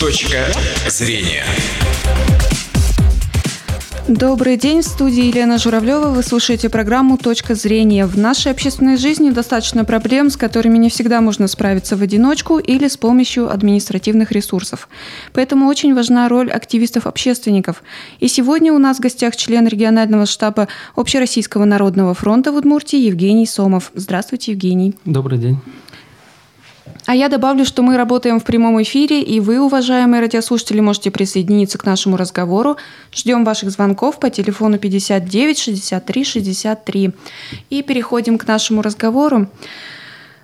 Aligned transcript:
Точка 0.00 0.46
зрения. 0.88 1.44
Добрый 4.08 4.56
день, 4.56 4.82
в 4.82 4.84
студии 4.84 5.26
Елена 5.26 5.56
Журавлева. 5.56 6.08
Вы 6.08 6.22
слушаете 6.22 6.68
программу 6.68 7.16
«Точка 7.16 7.54
зрения». 7.54 8.04
В 8.04 8.18
нашей 8.18 8.52
общественной 8.52 8.96
жизни 8.96 9.30
достаточно 9.30 9.84
проблем, 9.84 10.30
с 10.30 10.36
которыми 10.36 10.78
не 10.78 10.90
всегда 10.90 11.20
можно 11.20 11.48
справиться 11.48 11.96
в 11.96 12.02
одиночку 12.02 12.58
или 12.58 12.88
с 12.88 12.96
помощью 12.96 13.50
административных 13.50 14.32
ресурсов. 14.32 14.88
Поэтому 15.32 15.68
очень 15.68 15.94
важна 15.94 16.28
роль 16.28 16.50
активистов-общественников. 16.50 17.82
И 18.20 18.28
сегодня 18.28 18.72
у 18.72 18.78
нас 18.78 18.98
в 18.98 19.00
гостях 19.00 19.36
член 19.36 19.66
регионального 19.66 20.26
штаба 20.26 20.68
Общероссийского 20.96 21.64
народного 21.64 22.14
фронта 22.14 22.52
в 22.52 22.56
Удмуртии 22.56 22.98
Евгений 22.98 23.46
Сомов. 23.46 23.90
Здравствуйте, 23.94 24.52
Евгений. 24.52 24.94
Добрый 25.04 25.38
день. 25.38 25.58
А 27.06 27.14
я 27.14 27.28
добавлю, 27.28 27.66
что 27.66 27.82
мы 27.82 27.98
работаем 27.98 28.40
в 28.40 28.44
прямом 28.44 28.82
эфире, 28.82 29.22
и 29.22 29.38
вы, 29.38 29.60
уважаемые 29.60 30.22
радиослушатели, 30.22 30.80
можете 30.80 31.10
присоединиться 31.10 31.76
к 31.76 31.84
нашему 31.84 32.16
разговору. 32.16 32.78
Ждем 33.12 33.44
ваших 33.44 33.70
звонков 33.70 34.18
по 34.18 34.30
телефону 34.30 34.78
59 34.78 35.58
63 35.58 36.24
63. 36.24 37.10
И 37.68 37.82
переходим 37.82 38.38
к 38.38 38.46
нашему 38.46 38.80
разговору. 38.80 39.48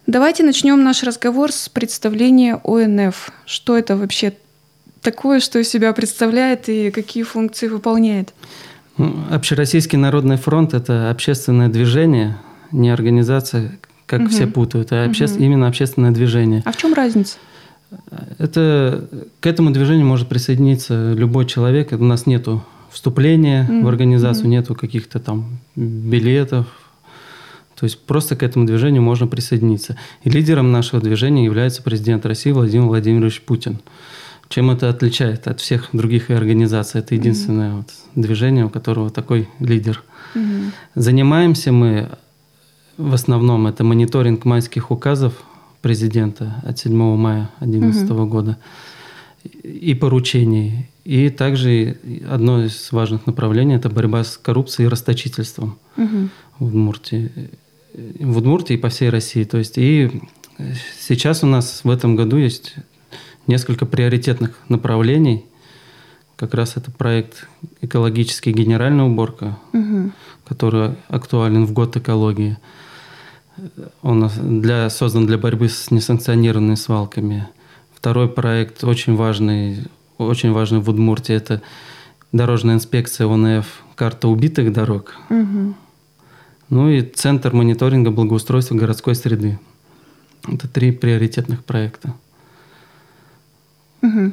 Давайте 0.07 0.43
начнем 0.43 0.83
наш 0.83 1.03
разговор 1.03 1.51
с 1.51 1.71
представления 1.71 2.61
ОНФ. 2.65 3.31
Что 3.47 3.79
это 3.79 3.97
вообще 3.97 4.35
такое, 5.01 5.41
что 5.41 5.59
из 5.59 5.69
себя 5.69 5.95
представляет 5.95 6.69
и 6.69 6.91
какие 6.91 7.23
функции 7.23 7.69
выполняет? 7.69 8.35
Ну, 8.99 9.17
Общероссийский 9.31 9.97
народный 9.97 10.37
фронт– 10.37 10.75
это 10.75 11.11
общественное 11.11 11.69
движение, 11.69 12.37
не 12.71 12.91
организация, 12.91 13.79
как 14.11 14.23
угу. 14.23 14.29
все 14.31 14.49
путают, 14.49 14.91
а 14.91 15.05
обще... 15.05 15.27
угу. 15.27 15.39
именно 15.39 15.69
общественное 15.69 16.11
движение. 16.11 16.63
А 16.67 16.73
в 16.73 16.77
чем 16.77 16.93
разница? 16.95 17.39
Это, 18.39 19.09
к 19.39 19.47
этому 19.47 19.71
движению 19.71 20.05
может 20.05 20.29
присоединиться 20.29 21.13
любой 21.13 21.47
человек. 21.47 21.93
У 21.93 22.05
нас 22.05 22.27
нету 22.27 22.65
вступления 22.91 23.67
mm 23.69 23.85
в 23.85 23.89
организацию, 23.89 24.47
mm 24.47 24.49
нету 24.49 24.75
каких-то 24.75 25.21
там 25.21 25.61
билетов. 25.77 26.67
То 27.79 27.85
есть 27.85 28.05
просто 28.05 28.35
к 28.35 28.43
этому 28.43 28.67
движению 28.67 29.01
можно 29.01 29.29
присоединиться. 29.29 29.97
И 30.25 30.31
лидером 30.31 30.73
нашего 30.73 31.01
движения 31.01 31.45
является 31.45 31.83
президент 31.83 32.27
России 32.27 32.51
Владимир 32.51 32.87
Владимирович 32.87 33.41
Путин. 33.43 33.79
Чем 34.49 34.73
это 34.73 34.89
отличает 34.89 35.47
от 35.47 35.61
всех 35.61 35.91
других 35.93 36.31
организаций? 36.31 36.99
Это 36.99 37.15
единственное 37.15 37.71
mm 37.71 37.77
вот 37.77 37.91
движение, 38.17 38.65
у 38.65 38.71
которого 38.71 39.11
такой 39.11 39.49
лидер. 39.61 40.03
mm 40.35 40.71
Занимаемся 40.97 41.71
мы 41.71 42.09
в 43.01 43.15
основном 43.15 43.67
это 43.67 43.83
мониторинг 43.83 44.45
майских 44.45 44.91
указов 44.91 45.43
президента 45.81 46.61
от 46.63 46.79
7 46.79 46.93
мая 47.17 47.51
2011 47.61 48.11
угу. 48.11 48.27
года 48.27 48.59
и 49.63 49.95
поручений. 49.95 50.89
И 51.05 51.31
также 51.31 51.97
одно 52.29 52.63
из 52.63 52.93
важных 52.93 53.27
направлений– 53.27 53.75
это 53.77 53.89
борьба 53.89 54.23
с 54.23 54.37
коррупцией 54.37 54.87
и 54.87 54.89
расточительством 54.91 55.79
угу. 55.97 56.29
в 56.59 56.67
Удмуртии. 56.67 57.33
В 57.95 58.37
Удмуртии 58.37 58.75
и 58.75 58.79
по 58.79 58.91
всей 58.91 59.09
России. 59.09 59.45
То 59.45 59.59
есть 59.59 59.79
и 59.79 60.11
сейчас 61.01 61.43
у 61.43 61.47
нас 61.47 61.81
в 61.85 61.91
этом 61.91 62.17
году 62.17 62.37
есть 62.37 62.75
несколько 63.47 63.87
приоритетных 63.87 64.59
направлений. 64.69 65.47
Как 66.37 66.53
раз 66.55 66.77
это 66.77 66.91
проект 66.91 67.49
«Экологическая 67.81 68.53
генеральная 68.53 69.07
уборка», 69.07 69.59
угу. 69.73 70.13
который 70.47 70.97
актуален 71.09 71.65
в 71.65 71.73
год 71.73 71.97
экологии– 71.97 72.59
он 74.03 74.31
для, 74.61 74.91
создан 74.91 75.27
для 75.27 75.39
борьбы 75.39 75.69
с 75.69 75.91
несанкционированными 75.91 76.75
свалками. 76.75 77.49
Второй 77.95 78.29
проект 78.29 78.85
очень 78.85 79.15
важный, 79.15 79.85
очень 80.19 80.53
важный 80.53 80.81
в 80.81 80.89
Удмуртии– 80.89 81.35
это 81.37 81.61
дорожная 82.33 82.75
инспекция 82.75 83.27
ОНФ 83.27 83.67
«Карта 83.95 84.29
убитых 84.29 84.73
дорог». 84.73 85.15
Угу. 85.29 85.75
Ну 86.71 86.89
и 86.89 87.03
Центр 87.03 87.53
мониторинга 87.53 88.11
благоустройства 88.11 88.75
городской 88.75 89.15
среды. 89.15 89.59
Это 90.47 90.69
три 90.69 90.93
приоритетных 90.93 91.65
проекта. 91.65 92.15
Угу. 94.03 94.33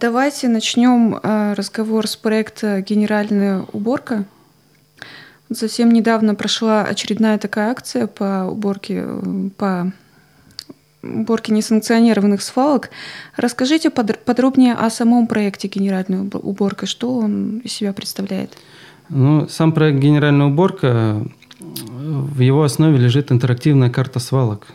Давайте 0.00 0.48
начнем 0.48 1.18
э, 1.22 1.52
разговор 1.54 2.06
с 2.06 2.16
проекта 2.16 2.80
«Генеральная 2.80 3.64
уборка». 3.72 4.24
Совсем 5.52 5.92
недавно 5.92 6.34
прошла 6.34 6.82
очередная 6.82 7.38
такая 7.38 7.70
акция 7.70 8.06
по 8.06 8.46
уборке, 8.50 9.04
по 9.56 9.92
уборке 11.02 11.52
несанкционированных 11.52 12.42
свалок. 12.42 12.90
Расскажите 13.36 13.90
подробнее 13.90 14.74
о 14.74 14.90
самом 14.90 15.26
проекте 15.26 15.68
«Генеральная 15.68 16.22
уборка». 16.22 16.86
Что 16.86 17.16
он 17.16 17.58
из 17.58 17.72
себя 17.72 17.92
представляет? 17.92 18.56
Ну, 19.08 19.46
сам 19.48 19.72
проект 19.72 20.00
«Генеральная 20.00 20.46
уборка», 20.46 21.24
в 21.58 22.40
его 22.40 22.62
основе 22.62 22.98
лежит 22.98 23.32
интерактивная 23.32 23.88
карта 23.88 24.18
свалок, 24.18 24.66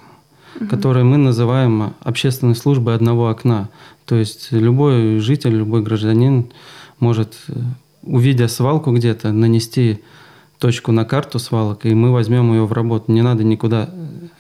угу. 0.56 0.68
которую 0.68 1.06
мы 1.06 1.18
называем 1.18 1.94
общественной 2.02 2.56
службой 2.56 2.96
одного 2.96 3.30
окна. 3.30 3.70
То 4.06 4.16
есть 4.16 4.52
любой 4.52 5.20
житель, 5.20 5.56
любой 5.56 5.84
гражданин 5.84 6.52
может, 7.00 7.36
увидя 8.04 8.48
свалку 8.48 8.92
где-то, 8.92 9.32
нанести 9.32 10.02
точку 10.62 10.92
на 10.92 11.06
карту 11.06 11.40
свалок, 11.40 11.88
и 11.88 11.94
мы 11.96 12.12
возьмем 12.12 12.54
ее 12.54 12.68
в 12.68 12.72
работу. 12.72 13.12
Не 13.12 13.24
надо 13.24 13.44
никуда 13.44 13.90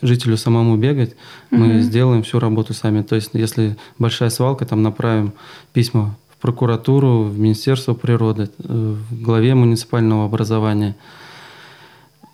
жителю 0.03 0.37
самому 0.37 0.77
бегать, 0.77 1.15
мы 1.49 1.77
угу. 1.77 1.79
сделаем 1.79 2.21
всю 2.21 2.37
работу 2.39 2.75
сами. 2.75 3.01
То 3.01 3.15
есть, 3.15 3.31
если 3.33 3.75
большая 3.97 4.29
свалка, 4.29 4.65
там 4.67 4.83
направим 4.83 5.33
письма 5.73 6.15
в 6.29 6.39
прокуратуру, 6.39 7.23
в 7.23 7.39
Министерство 7.39 7.95
природы, 7.95 8.51
э, 8.59 8.95
в 9.09 9.19
главе 9.19 9.55
муниципального 9.55 10.25
образования. 10.25 10.95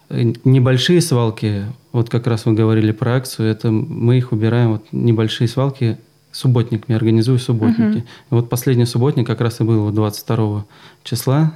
Небольшие 0.10 1.00
свалки, 1.00 1.66
вот 1.94 2.10
как 2.10 2.28
раз 2.28 2.46
вы 2.46 2.54
говорили 2.54 2.92
про 2.92 3.16
акцию, 3.16 3.50
это 3.50 3.72
мы 3.72 4.18
их 4.18 4.34
убираем, 4.34 4.74
вот 4.74 4.86
небольшие 4.92 5.48
свалки 5.48 5.98
субботниками, 6.34 6.94
организую 6.94 7.40
субботники. 7.40 8.00
Угу. 8.00 8.06
И 8.06 8.32
вот 8.32 8.50
последний 8.50 8.86
субботник 8.86 9.26
как 9.26 9.40
раз 9.40 9.62
и 9.62 9.64
был 9.64 9.90
22 9.92 10.66
числа, 11.06 11.54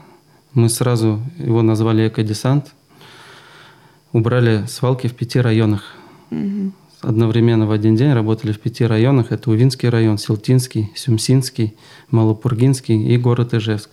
мы 0.54 0.70
сразу 0.70 1.22
его 1.38 1.62
назвали 1.62 2.08
«Экодесант». 2.08 2.74
Убрали 4.12 4.66
свалки 4.68 5.08
в 5.08 5.16
пяти 5.16 5.40
районах. 5.40 5.96
Угу. 6.32 6.74
Одновременно 7.02 7.66
в 7.66 7.72
один 7.72 7.96
день 7.96 8.14
работали 8.14 8.52
в 8.52 8.60
пяти 8.60 8.86
районах. 8.86 9.32
Это 9.32 9.50
Увинский 9.50 9.88
район, 9.88 10.18
Силтинский, 10.18 10.92
Сюмсинский, 10.96 11.76
Малопургинский 12.10 13.14
и 13.14 13.18
город 13.18 13.54
Ижевск. 13.54 13.90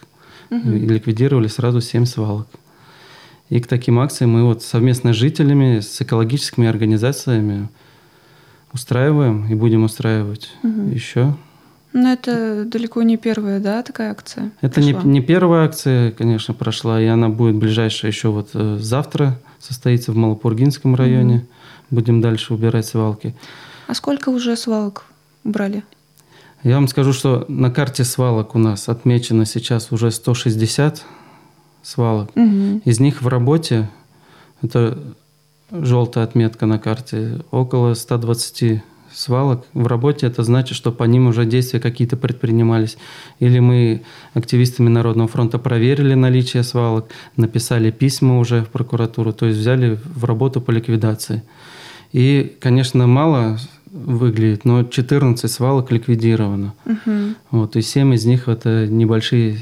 Угу. 0.50 0.70
И 0.70 0.78
ликвидировали 0.86 1.46
сразу 1.46 1.80
семь 1.80 2.04
свалок. 2.04 2.48
И 3.48 3.60
к 3.60 3.66
таким 3.66 3.98
акциям 3.98 4.32
мы 4.32 4.44
вот 4.44 4.62
совместно 4.62 5.12
с 5.12 5.16
жителями, 5.16 5.80
с 5.80 6.02
экологическими 6.02 6.66
организациями 6.66 7.68
устраиваем 8.72 9.46
и 9.46 9.54
будем 9.54 9.84
устраивать 9.84 10.50
угу. 10.62 10.90
еще. 10.90 11.34
Но 11.92 12.12
это 12.12 12.64
далеко 12.64 13.02
не 13.02 13.16
первая, 13.16 13.60
да, 13.60 13.82
такая 13.82 14.10
акция? 14.10 14.50
Это 14.60 14.80
не, 14.80 14.92
не 14.92 15.20
первая 15.20 15.64
акция, 15.64 16.12
конечно, 16.12 16.52
прошла, 16.54 17.00
и 17.00 17.06
она 17.06 17.28
будет 17.28 17.56
ближайшая 17.56 18.10
еще 18.10 18.28
вот 18.28 18.50
э, 18.54 18.76
завтра 18.78 19.38
состоится 19.58 20.12
в 20.12 20.16
Малопургинском 20.16 20.94
районе. 20.94 21.36
Mm-hmm. 21.36 21.94
Будем 21.94 22.20
дальше 22.20 22.52
убирать 22.52 22.86
свалки. 22.86 23.34
А 23.86 23.94
сколько 23.94 24.28
уже 24.28 24.56
свалок 24.56 25.06
убрали? 25.44 25.82
Я 26.62 26.74
вам 26.74 26.88
скажу, 26.88 27.12
что 27.12 27.44
на 27.48 27.70
карте 27.70 28.04
свалок 28.04 28.54
у 28.54 28.58
нас 28.58 28.88
отмечено 28.88 29.46
сейчас 29.46 29.92
уже 29.92 30.10
160 30.10 31.04
свалок. 31.82 32.30
Угу. 32.34 32.82
Из 32.84 33.00
них 33.00 33.22
в 33.22 33.28
работе, 33.28 33.88
это 34.60 34.98
желтая 35.70 36.24
отметка 36.24 36.66
на 36.66 36.78
карте, 36.78 37.40
около 37.50 37.94
120 37.94 38.82
свалок 39.12 39.64
в 39.74 39.86
работе, 39.86 40.26
это 40.26 40.42
значит, 40.42 40.76
что 40.76 40.92
по 40.92 41.04
ним 41.04 41.28
уже 41.28 41.44
действия 41.44 41.80
какие-то 41.80 42.16
предпринимались. 42.16 42.98
Или 43.38 43.58
мы 43.58 44.02
активистами 44.34 44.88
Народного 44.88 45.28
фронта 45.28 45.58
проверили 45.58 46.14
наличие 46.14 46.62
свалок, 46.62 47.08
написали 47.36 47.90
письма 47.90 48.38
уже 48.38 48.62
в 48.62 48.68
прокуратуру, 48.68 49.32
то 49.32 49.46
есть 49.46 49.58
взяли 49.58 49.98
в 50.04 50.24
работу 50.24 50.60
по 50.60 50.70
ликвидации. 50.70 51.42
И, 52.12 52.56
конечно, 52.60 53.06
мало 53.06 53.58
выглядит, 53.90 54.64
но 54.64 54.84
14 54.84 55.50
свалок 55.50 55.90
ликвидировано. 55.90 56.74
Угу. 56.84 57.34
Вот, 57.50 57.76
и 57.76 57.82
7 57.82 58.14
из 58.14 58.24
них 58.24 58.48
это 58.48 58.86
небольшие 58.86 59.58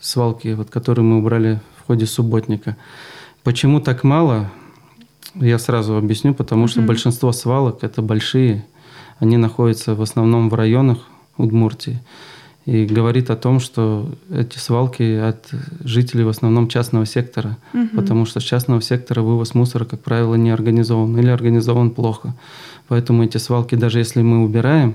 свалки, 0.00 0.48
вот, 0.48 0.70
которые 0.70 1.04
мы 1.04 1.18
убрали 1.18 1.60
в 1.78 1.86
ходе 1.86 2.06
субботника. 2.06 2.76
Почему 3.42 3.80
так 3.80 4.04
мало? 4.04 4.50
Я 5.34 5.58
сразу 5.58 5.96
объясню, 5.96 6.34
потому 6.34 6.66
что 6.66 6.80
mm-hmm. 6.80 6.86
большинство 6.86 7.32
свалок 7.32 7.84
это 7.84 8.02
большие, 8.02 8.64
они 9.18 9.36
находятся 9.36 9.94
в 9.94 10.02
основном 10.02 10.48
в 10.48 10.54
районах 10.54 10.98
Удмуртии. 11.36 12.00
И 12.66 12.84
говорит 12.84 13.30
о 13.30 13.36
том, 13.36 13.58
что 13.58 14.10
эти 14.30 14.58
свалки 14.58 15.02
от 15.02 15.48
жителей 15.80 16.24
в 16.24 16.28
основном 16.28 16.68
частного 16.68 17.06
сектора, 17.06 17.56
угу. 17.72 17.88
потому 17.96 18.26
что 18.26 18.38
с 18.38 18.42
частного 18.42 18.82
сектора 18.82 19.22
вывоз 19.22 19.54
мусора, 19.54 19.86
как 19.86 20.00
правило, 20.02 20.34
не 20.34 20.50
организован 20.50 21.18
или 21.18 21.30
организован 21.30 21.90
плохо. 21.90 22.34
Поэтому 22.86 23.24
эти 23.24 23.38
свалки, 23.38 23.76
даже 23.76 23.98
если 23.98 24.20
мы 24.20 24.44
убираем, 24.44 24.94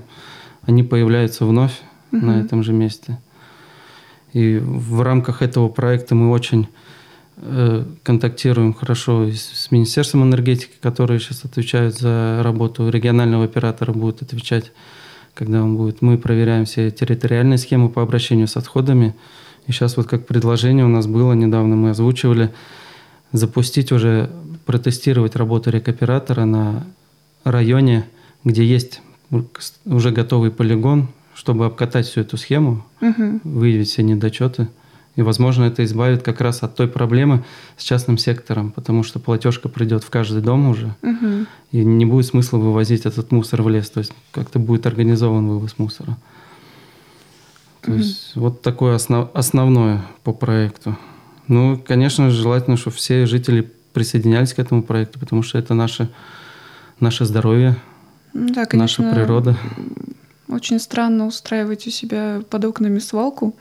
они 0.62 0.84
появляются 0.84 1.44
вновь 1.44 1.82
угу. 2.12 2.24
на 2.24 2.40
этом 2.40 2.62
же 2.62 2.72
месте. 2.72 3.18
И 4.32 4.58
в 4.58 5.02
рамках 5.02 5.42
этого 5.42 5.68
проекта 5.68 6.14
мы 6.14 6.30
очень 6.30 6.68
контактируем 8.02 8.72
хорошо 8.72 9.28
с 9.28 9.70
Министерством 9.70 10.24
энергетики, 10.24 10.72
которые 10.80 11.20
сейчас 11.20 11.44
отвечают 11.44 11.98
за 11.98 12.40
работу 12.42 12.88
регионального 12.88 13.44
оператора, 13.44 13.92
будут 13.92 14.22
отвечать, 14.22 14.72
когда 15.34 15.62
он 15.62 15.76
будет. 15.76 16.00
Мы 16.00 16.16
проверяем 16.16 16.64
все 16.64 16.90
территориальные 16.90 17.58
схемы 17.58 17.90
по 17.90 18.02
обращению 18.02 18.48
с 18.48 18.56
отходами. 18.56 19.14
И 19.66 19.72
сейчас 19.72 19.96
вот 19.96 20.06
как 20.06 20.26
предложение 20.26 20.84
у 20.84 20.88
нас 20.88 21.06
было 21.06 21.34
недавно, 21.34 21.76
мы 21.76 21.90
озвучивали, 21.90 22.54
запустить 23.32 23.92
уже, 23.92 24.30
протестировать 24.64 25.36
работу 25.36 25.70
рекоператора 25.70 26.44
на 26.44 26.86
районе, 27.44 28.06
где 28.44 28.64
есть 28.64 29.02
уже 29.84 30.10
готовый 30.10 30.50
полигон, 30.50 31.08
чтобы 31.34 31.66
обкатать 31.66 32.06
всю 32.06 32.22
эту 32.22 32.36
схему, 32.36 32.84
угу. 33.00 33.40
выявить 33.44 33.88
все 33.88 34.02
недочеты. 34.02 34.68
И, 35.16 35.22
возможно, 35.22 35.64
это 35.64 35.82
избавит 35.84 36.22
как 36.22 36.42
раз 36.42 36.62
от 36.62 36.76
той 36.76 36.88
проблемы 36.88 37.42
с 37.78 37.82
частным 37.82 38.18
сектором, 38.18 38.70
потому 38.70 39.02
что 39.02 39.18
платежка 39.18 39.68
придет 39.70 40.04
в 40.04 40.10
каждый 40.10 40.42
дом 40.42 40.68
уже, 40.68 40.94
угу. 41.02 41.46
и 41.72 41.84
не 41.84 42.04
будет 42.04 42.26
смысла 42.26 42.58
вывозить 42.58 43.06
этот 43.06 43.32
мусор 43.32 43.62
в 43.62 43.68
лес. 43.70 43.88
То 43.88 44.00
есть 44.00 44.12
как-то 44.30 44.58
будет 44.58 44.86
организован 44.86 45.48
вывоз 45.48 45.78
мусора. 45.78 46.18
То 47.80 47.92
угу. 47.92 47.98
есть 47.98 48.36
вот 48.36 48.60
такое 48.60 48.94
основ, 48.94 49.30
основное 49.32 50.04
по 50.22 50.32
проекту. 50.32 50.98
Ну, 51.48 51.80
конечно, 51.82 52.30
желательно, 52.30 52.76
чтобы 52.76 52.96
все 52.96 53.24
жители 53.24 53.72
присоединялись 53.94 54.52
к 54.52 54.58
этому 54.58 54.82
проекту, 54.82 55.18
потому 55.18 55.42
что 55.42 55.58
это 55.58 55.72
наше, 55.72 56.10
наше 57.00 57.24
здоровье, 57.24 57.76
да, 58.34 58.66
конечно, 58.66 59.04
наша 59.04 59.14
природа. 59.14 59.56
Очень 60.48 60.78
странно 60.78 61.26
устраивать 61.26 61.86
у 61.86 61.90
себя 61.90 62.42
под 62.50 62.66
окнами 62.66 62.98
свалку. 62.98 63.56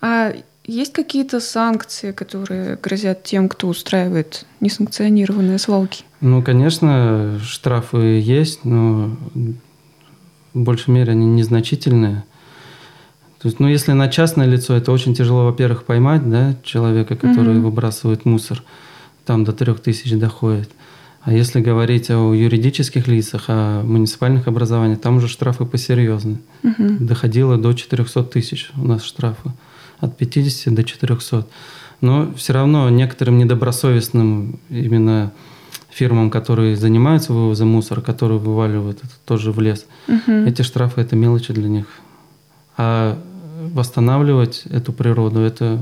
А 0.00 0.32
есть 0.64 0.92
какие-то 0.92 1.40
санкции, 1.40 2.12
которые 2.12 2.76
грозят 2.76 3.22
тем, 3.24 3.48
кто 3.48 3.68
устраивает 3.68 4.46
несанкционированные 4.60 5.58
свалки? 5.58 6.04
Ну, 6.20 6.42
конечно, 6.42 7.40
штрафы 7.42 8.20
есть, 8.20 8.64
но 8.64 9.16
в 10.54 10.60
большей 10.60 10.90
мере 10.92 11.12
они 11.12 11.26
незначительные. 11.26 12.24
То 13.40 13.48
есть, 13.48 13.58
ну, 13.58 13.68
если 13.68 13.92
на 13.92 14.08
частное 14.08 14.46
лицо, 14.46 14.74
это 14.74 14.92
очень 14.92 15.14
тяжело, 15.14 15.46
во-первых, 15.46 15.84
поймать, 15.84 16.28
да, 16.28 16.56
человека, 16.62 17.16
который 17.16 17.56
угу. 17.56 17.68
выбрасывает 17.68 18.26
мусор, 18.26 18.62
там 19.24 19.44
до 19.44 19.52
трех 19.52 19.80
тысяч 19.80 20.12
доходит. 20.12 20.70
А 21.22 21.32
если 21.32 21.60
говорить 21.60 22.10
о 22.10 22.34
юридических 22.34 23.06
лицах, 23.06 23.44
о 23.48 23.82
муниципальных 23.82 24.46
образованиях, 24.46 25.00
там 25.00 25.16
уже 25.16 25.28
штрафы 25.28 25.64
посерьезнее. 25.64 26.38
Угу. 26.62 26.96
Доходило 27.00 27.56
до 27.56 27.72
400 27.72 28.24
тысяч 28.24 28.70
у 28.76 28.86
нас 28.86 29.02
штрафы. 29.02 29.50
От 30.00 30.16
50 30.16 30.74
до 30.74 30.84
400. 30.84 31.46
Но 32.00 32.32
все 32.34 32.52
равно 32.52 32.88
некоторым 32.88 33.38
недобросовестным 33.38 34.58
именно 34.70 35.32
фирмам, 35.90 36.30
которые 36.30 36.76
занимаются 36.76 37.32
вывозом 37.32 37.68
мусора, 37.68 38.00
которые 38.00 38.38
вываливают 38.38 38.98
это 38.98 39.12
тоже 39.24 39.52
в 39.52 39.60
лес, 39.60 39.86
угу. 40.08 40.32
эти 40.46 40.62
штрафы– 40.62 41.00
это 41.02 41.16
мелочи 41.16 41.52
для 41.52 41.68
них. 41.68 41.86
А 42.76 43.18
восстанавливать 43.74 44.62
эту 44.70 44.92
природу– 44.92 45.40
это 45.40 45.78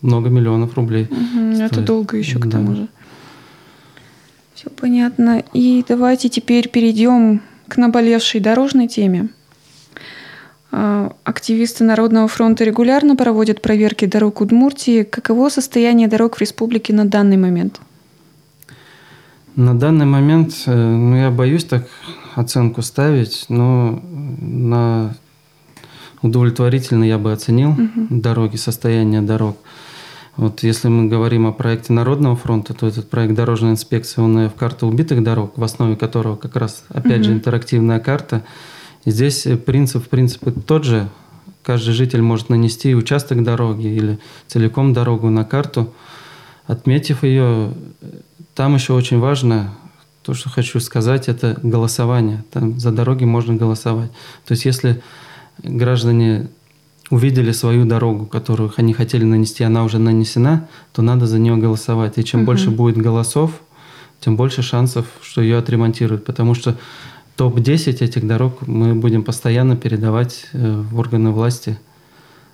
много 0.00 0.30
миллионов 0.30 0.74
рублей. 0.74 1.08
Угу, 1.10 1.62
это 1.62 1.80
долго 1.80 2.16
еще 2.16 2.38
к 2.38 2.50
тому 2.50 2.74
же. 2.74 2.88
Все 4.54 4.70
понятно. 4.70 5.42
И 5.52 5.84
давайте 5.86 6.28
теперь 6.28 6.68
перейдем 6.68 7.42
к 7.68 7.76
наболевшей 7.76 8.40
дорожной 8.40 8.86
теме. 8.86 9.28
А, 10.74 11.12
активисты 11.24 11.84
Народного 11.84 12.28
фронта 12.28 12.64
регулярно 12.64 13.14
проводят 13.14 13.60
проверки 13.60 14.06
дорог 14.06 14.40
Удмуртии. 14.40 15.02
Каково 15.02 15.50
состояние 15.50 16.08
дорог 16.08 16.36
в 16.36 16.40
республике 16.40 16.94
на 16.94 17.04
данный 17.04 17.36
момент? 17.36 17.80
На 19.54 19.78
данный 19.78 20.06
момент, 20.06 20.54
э, 20.64 20.74
ну, 20.74 21.14
я 21.14 21.30
боюсь 21.30 21.64
так 21.64 21.86
оценку 22.34 22.80
ставить, 22.80 23.44
но 23.50 24.02
на 24.40 25.14
удовлетворительно 26.22 27.04
я 27.04 27.18
бы 27.18 27.32
оценил 27.32 27.72
угу. 27.72 28.06
дороги, 28.08 28.56
состояние 28.56 29.20
дорог. 29.20 29.58
Вот 30.36 30.62
если 30.62 30.88
мы 30.88 31.06
говорим 31.08 31.46
о 31.46 31.52
проекте 31.52 31.92
Народного 31.92 32.34
фронта, 32.34 32.72
то 32.72 32.86
этот 32.86 33.10
проект 33.10 33.34
дорожной 33.34 33.72
инспекции, 33.72 34.22
он 34.22 34.48
в 34.48 34.54
карта 34.54 34.86
убитых 34.86 35.22
дорог, 35.22 35.58
в 35.58 35.62
основе 35.62 35.96
которого 35.96 36.36
как 36.36 36.56
раз, 36.56 36.84
опять 36.88 37.18
угу. 37.18 37.24
же, 37.24 37.32
интерактивная 37.34 38.00
карта. 38.00 38.42
Здесь 39.04 39.46
принцип, 39.66 40.04
в 40.04 40.08
принципе, 40.08 40.50
тот 40.50 40.84
же. 40.84 41.08
Каждый 41.62 41.92
житель 41.92 42.22
может 42.22 42.48
нанести 42.48 42.94
участок 42.94 43.42
дороги 43.44 43.86
или 43.86 44.18
целиком 44.48 44.92
дорогу 44.92 45.30
на 45.30 45.44
карту, 45.44 45.92
отметив 46.66 47.22
ее. 47.22 47.72
Там 48.54 48.74
еще 48.74 48.92
очень 48.94 49.18
важно, 49.20 49.72
то, 50.22 50.34
что 50.34 50.48
хочу 50.48 50.78
сказать, 50.80 51.28
это 51.28 51.58
голосование. 51.62 52.44
Там 52.50 52.78
за 52.78 52.92
дороги 52.92 53.24
можно 53.24 53.54
голосовать. 53.54 54.10
То 54.46 54.52
есть 54.52 54.64
если 54.64 55.02
граждане 55.62 56.48
увидели 57.10 57.52
свою 57.52 57.84
дорогу, 57.84 58.26
которую 58.26 58.72
они 58.76 58.94
хотели 58.94 59.24
нанести, 59.24 59.64
она 59.64 59.84
уже 59.84 59.98
нанесена, 59.98 60.68
то 60.92 61.02
надо 61.02 61.26
за 61.26 61.38
нее 61.38 61.56
голосовать. 61.56 62.18
И 62.18 62.24
чем 62.24 62.40
угу. 62.40 62.46
больше 62.46 62.70
будет 62.70 62.96
голосов, 62.96 63.60
тем 64.20 64.36
больше 64.36 64.62
шансов, 64.62 65.06
что 65.20 65.42
ее 65.42 65.58
отремонтируют. 65.58 66.24
Потому 66.24 66.54
что 66.54 66.76
топ-10 67.36 68.04
этих 68.04 68.26
дорог 68.26 68.66
мы 68.66 68.94
будем 68.94 69.22
постоянно 69.22 69.76
передавать 69.76 70.46
э, 70.52 70.82
в 70.90 70.98
органы 70.98 71.30
власти 71.30 71.78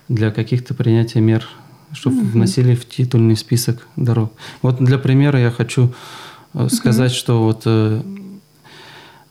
для 0.08 0.30
каких-то 0.30 0.74
принятия 0.74 1.20
мер, 1.20 1.46
чтобы 1.92 2.18
угу. 2.18 2.28
вносили 2.28 2.74
в 2.74 2.88
титульный 2.88 3.36
список 3.36 3.86
дорог. 3.96 4.32
Вот 4.62 4.82
для 4.82 4.98
примера 4.98 5.38
я 5.38 5.50
хочу 5.50 5.92
угу. 6.54 6.68
сказать, 6.68 7.12
что 7.12 7.42
вот 7.42 7.62
э, 7.66 8.02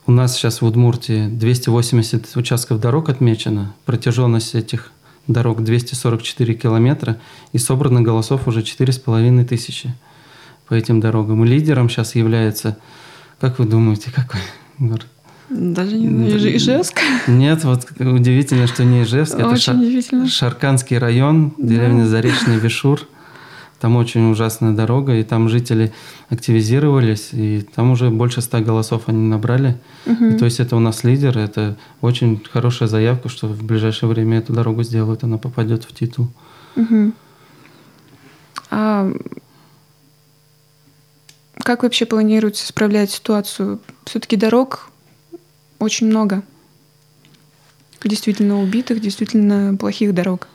у 0.05 0.11
нас 0.11 0.35
сейчас 0.35 0.61
в 0.61 0.65
Удмуртии 0.65 1.27
280 1.27 2.35
участков 2.37 2.79
дорог 2.79 3.09
отмечено. 3.09 3.73
Протяженность 3.85 4.55
этих 4.55 4.91
дорог 5.27 5.63
244 5.63 6.53
километра, 6.53 7.19
и 7.51 7.57
собрано 7.57 8.01
голосов 8.01 8.47
уже 8.47 8.61
4,5 8.61 9.45
тысячи 9.45 9.93
по 10.67 10.73
этим 10.73 10.99
дорогам. 10.99 11.43
И 11.43 11.47
лидером 11.47 11.89
сейчас 11.89 12.15
является, 12.15 12.77
как 13.39 13.59
вы 13.59 13.65
думаете, 13.65 14.11
какой 14.11 14.39
город? 14.79 15.07
Даже 15.49 15.97
не 15.97 16.09
знаю, 16.09 16.57
Ижевск? 16.57 16.99
Нет, 17.27 17.63
вот 17.63 17.87
удивительно, 17.99 18.67
что 18.67 18.83
не 18.83 19.03
Ижевск. 19.03 19.35
Очень 19.35 19.73
это 19.73 19.81
удивительно. 19.81 20.27
Шарканский 20.27 20.97
район, 20.97 21.53
деревня 21.57 22.03
да. 22.03 22.09
Заречный 22.09 22.57
Вишур. 22.57 23.07
Там 23.79 23.95
очень 23.95 24.31
ужасная 24.31 24.73
дорога, 24.73 25.15
и 25.15 25.23
там 25.23 25.49
жители 25.49 25.93
активизировались, 26.29 27.29
и 27.31 27.61
там 27.75 27.91
уже 27.91 28.09
больше 28.09 28.41
ста 28.41 28.59
голосов 28.59 29.03
они 29.05 29.27
набрали. 29.27 29.77
Угу. 30.07 30.25
И, 30.25 30.37
то 30.37 30.45
есть 30.45 30.59
это 30.59 30.75
у 30.75 30.79
нас 30.79 31.03
лидер, 31.03 31.37
это 31.37 31.77
очень 32.01 32.43
хорошая 32.51 32.89
заявка, 32.89 33.29
что 33.29 33.47
в 33.47 33.63
ближайшее 33.63 34.09
время 34.09 34.39
эту 34.39 34.51
дорогу 34.51 34.81
сделают, 34.81 35.23
она 35.23 35.37
попадет 35.37 35.83
в 35.83 35.93
титул. 35.93 36.27
Угу. 36.75 37.11
А 38.71 39.11
как 41.63 41.83
вообще 41.83 42.05
планируете 42.05 42.65
справлять 42.65 43.11
ситуацию? 43.11 43.79
Все-таки 44.05 44.37
дорог 44.37 44.89
очень 45.79 46.07
много. 46.07 46.43
Действительно 48.03 48.61
убитых, 48.61 49.01
действительно 49.01 49.75
плохих 49.75 50.13
дорог. 50.13 50.47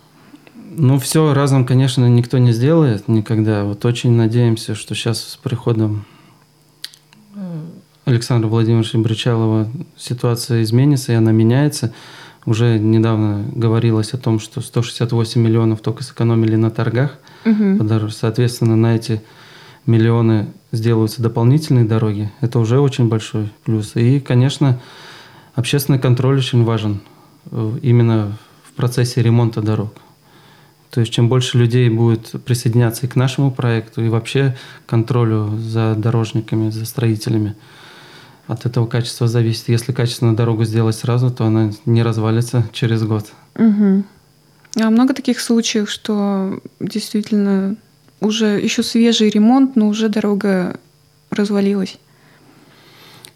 Ну, 0.74 0.98
все 0.98 1.34
разом, 1.34 1.66
конечно, 1.66 2.08
никто 2.08 2.38
не 2.38 2.52
сделает 2.52 3.08
никогда. 3.08 3.64
Вот 3.64 3.84
очень 3.84 4.12
надеемся, 4.12 4.74
что 4.74 4.94
сейчас 4.94 5.22
с 5.22 5.36
приходом 5.36 6.06
э, 7.34 7.60
Александра 8.06 8.48
Владимировича 8.48 8.98
Бричалова 8.98 9.68
ситуация 9.98 10.62
изменится, 10.62 11.12
и 11.12 11.16
она 11.16 11.30
меняется. 11.32 11.92
Уже 12.46 12.78
недавно 12.78 13.44
говорилось 13.54 14.14
о 14.14 14.18
том, 14.18 14.40
что 14.40 14.60
168 14.60 15.40
миллионов 15.40 15.80
только 15.80 16.02
сэкономили 16.02 16.56
на 16.56 16.70
торгах. 16.70 17.18
Угу. 17.44 18.10
Соответственно, 18.10 18.76
на 18.76 18.96
эти 18.96 19.22
миллионы 19.86 20.48
сделаются 20.72 21.22
дополнительные 21.22 21.84
дороги. 21.84 22.32
Это 22.40 22.58
уже 22.58 22.80
очень 22.80 23.08
большой 23.08 23.52
плюс. 23.64 23.94
И, 23.94 24.20
конечно, 24.20 24.80
общественный 25.54 25.98
контроль 25.98 26.38
очень 26.38 26.64
важен 26.64 27.00
э, 27.50 27.78
именно 27.82 28.36
в 28.64 28.72
процессе 28.72 29.22
ремонта 29.22 29.60
дорог. 29.62 29.94
То 30.90 31.00
есть 31.00 31.12
чем 31.12 31.28
больше 31.28 31.56
людей 31.56 31.88
будет 31.88 32.32
присоединяться 32.44 33.06
и 33.06 33.08
к 33.08 33.16
нашему 33.16 33.50
проекту, 33.50 34.04
и 34.04 34.08
вообще 34.08 34.56
контролю 34.86 35.56
за 35.58 35.94
дорожниками, 35.94 36.68
за 36.68 36.84
строителями, 36.84 37.56
от 38.46 38.66
этого 38.66 38.86
качество 38.86 39.26
зависит. 39.26 39.68
Если 39.68 39.92
качественную 39.92 40.36
дорогу 40.36 40.64
сделать 40.64 40.96
сразу, 40.96 41.30
то 41.30 41.46
она 41.46 41.70
не 41.86 42.02
развалится 42.02 42.68
через 42.72 43.04
год. 43.04 43.32
Угу. 43.56 44.04
А 44.80 44.90
много 44.90 45.14
таких 45.14 45.40
случаев, 45.40 45.90
что 45.90 46.60
действительно 46.80 47.76
уже 48.20 48.60
еще 48.60 48.82
свежий 48.82 49.30
ремонт, 49.30 49.76
но 49.76 49.88
уже 49.88 50.08
дорога 50.08 50.78
развалилась? 51.30 51.98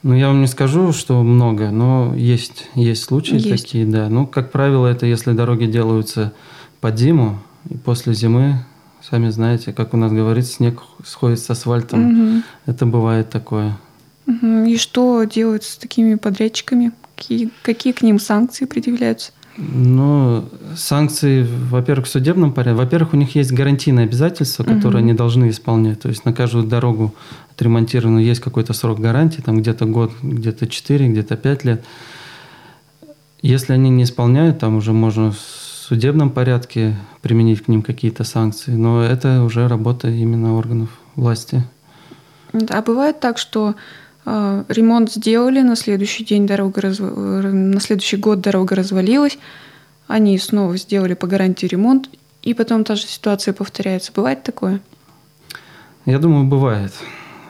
Ну, 0.06 0.14
я 0.14 0.28
вам 0.28 0.40
не 0.40 0.46
скажу, 0.46 0.92
что 0.92 1.20
много, 1.24 1.72
но 1.72 2.14
есть, 2.14 2.68
есть 2.76 3.02
случаи 3.02 3.40
Есть. 3.44 3.50
такие, 3.50 3.84
да. 3.84 4.08
Ну, 4.08 4.24
как 4.24 4.52
правило, 4.52 4.86
это 4.86 5.04
если 5.04 5.32
дороги 5.32 5.64
делаются 5.66 6.32
под 6.80 6.96
зиму, 6.96 7.40
и 7.68 7.76
после 7.76 8.14
зимы, 8.14 8.64
сами 9.02 9.30
знаете, 9.30 9.72
как 9.72 9.94
у 9.94 9.96
нас 9.96 10.12
говорится, 10.12 10.52
снег 10.52 10.80
сходит 11.04 11.40
с 11.40 11.50
асфальтом. 11.50 12.02
Мгм. 12.02 12.44
Это 12.66 12.86
бывает 12.86 13.30
такое. 13.30 13.76
Мгм. 14.26 14.66
И 14.66 14.76
что 14.76 15.24
делают 15.24 15.64
с 15.64 15.76
такими 15.76 16.14
подрядчиками? 16.14 16.92
Какие, 17.16 17.50
какие 17.62 17.92
к 17.92 18.02
ним 18.02 18.20
санкции 18.20 18.64
предъявляются? 18.64 19.32
Ну, 19.58 20.44
санкции, 20.76 21.46
во-первых, 21.70 22.06
в 22.06 22.10
судебном 22.10 22.52
порядке. 22.52 22.76
Во-первых, 22.78 23.14
у 23.14 23.16
них 23.16 23.34
есть 23.34 23.52
гарантийные 23.52 24.04
обязательства, 24.04 24.64
которые 24.64 25.00
Мгм. 25.02 25.08
они 25.08 25.12
должны 25.14 25.48
исполнять. 25.48 26.00
То 26.00 26.08
есть 26.08 26.24
на 26.24 26.32
каждую 26.32 26.64
дорогу 26.64 27.14
отремонтированную 27.52 28.24
есть 28.24 28.40
какой-то 28.40 28.74
срок 28.74 29.00
гарантии, 29.00 29.40
там 29.40 29.58
где-то 29.58 29.86
год, 29.86 30.12
где-то 30.22 30.66
4, 30.66 31.08
где-то 31.08 31.36
5 31.36 31.64
лет. 31.64 31.84
Если 33.40 33.72
они 33.72 33.88
не 33.90 34.02
исполняют, 34.02 34.58
там 34.58 34.76
уже 34.76 34.92
можно 34.92 35.32
в 35.32 35.38
судебном 35.38 36.30
порядке 36.30 36.96
применить 37.22 37.62
к 37.64 37.68
ним 37.68 37.82
какие-то 37.82 38.24
санкции. 38.24 38.72
Но 38.72 39.02
это 39.02 39.42
уже 39.42 39.68
работа 39.68 40.08
именно 40.08 40.56
органов 40.56 40.90
власти. 41.14 41.64
А 42.70 42.82
бывает 42.82 43.20
так, 43.20 43.38
что 43.38 43.74
ремонт 44.26 45.12
сделали, 45.12 45.60
на 45.62 45.76
следующий 45.76 46.24
день 46.24 46.46
дорога 46.46 46.80
разв- 46.80 47.14
э, 47.16 47.52
на 47.52 47.80
следующий 47.80 48.16
год 48.16 48.40
дорога 48.40 48.74
развалилась, 48.74 49.38
они 50.08 50.36
снова 50.38 50.76
сделали 50.76 51.14
по 51.14 51.26
гарантии 51.26 51.66
ремонт, 51.66 52.08
и 52.42 52.54
потом 52.54 52.84
та 52.84 52.96
же 52.96 53.06
ситуация 53.06 53.54
повторяется. 53.54 54.12
Бывает 54.14 54.42
такое? 54.42 54.80
Я 56.06 56.18
думаю, 56.18 56.44
бывает. 56.44 56.92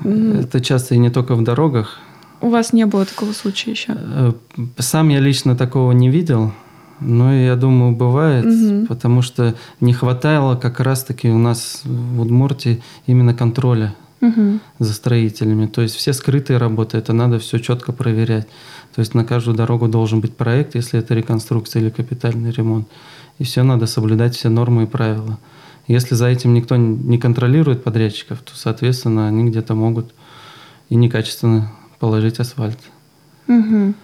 Мгм. 0.01 0.41
Это 0.41 0.61
часто 0.61 0.95
и 0.95 0.99
не 0.99 1.11
только 1.11 1.35
в 1.35 1.43
дорогах. 1.43 1.99
У 2.43 2.49
вас 2.51 2.73
не 2.75 2.85
было 2.87 3.05
такого 3.07 3.33
случая 3.33 3.71
еще? 3.71 3.95
Э, 3.97 4.33
Сам 4.79 5.09
я 5.09 5.21
лично 5.21 5.57
такого 5.57 5.93
не 5.93 6.11
видел, 6.11 6.53
но 7.01 7.33
я 7.35 7.57
думаю, 7.57 7.93
бывает, 7.97 8.45
Мгм. 8.45 8.87
потому 8.87 9.23
что 9.23 9.55
не 9.81 9.95
хватало 9.95 10.57
как 10.57 10.81
раз-таки 10.81 11.29
у 11.31 11.39
нас 11.39 11.81
в 11.85 12.21
Удмуртии 12.21 12.83
именно 13.07 13.33
контроля 13.35 13.95
За 14.79 14.93
строителями. 14.93 15.67
То 15.67 15.83
есть 15.83 15.95
все 15.95 16.13
скрытые 16.13 16.59
работы, 16.59 16.99
это 16.99 17.13
надо 17.13 17.39
все 17.39 17.59
четко 17.59 17.93
проверять. 17.93 18.47
То 18.95 19.01
есть 19.01 19.15
на 19.15 19.25
каждую 19.25 19.57
дорогу 19.57 19.89
должен 19.89 20.21
быть 20.21 20.37
проект, 20.37 20.75
если 20.75 21.01
это 21.01 21.15
реконструкция 21.15 21.83
или 21.83 21.91
капитальный 21.91 22.51
ремонт. 22.51 22.89
И 23.39 23.45
все 23.45 23.63
надо 23.63 23.87
соблюдать 23.87 24.35
все 24.35 24.49
нормы 24.49 24.85
и 24.85 24.87
правила. 24.87 25.39
Если 25.87 26.15
за 26.15 26.27
этим 26.27 26.55
никто 26.55 26.77
не 26.77 27.19
контролирует 27.19 27.85
подрядчиков, 27.85 28.41
то, 28.41 28.53
соответственно, 28.55 29.29
они 29.29 29.51
где-то 29.51 29.75
могут 29.75 30.13
и 30.89 30.97
некачественно 30.97 31.71
положить 31.99 32.41
асфальт. 32.41 32.79
Мгм. 33.47 33.95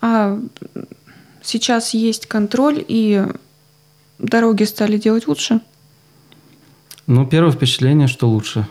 А 0.00 0.38
сейчас 1.42 1.94
есть 1.94 2.26
контроль, 2.26 2.84
и 2.86 3.24
дороги 4.18 4.64
стали 4.64 4.98
делать 4.98 5.26
лучше? 5.26 5.60
Ну, 7.06 7.26
первое 7.26 7.52
впечатление, 7.52 8.08
что 8.08 8.28
лучше. 8.28 8.66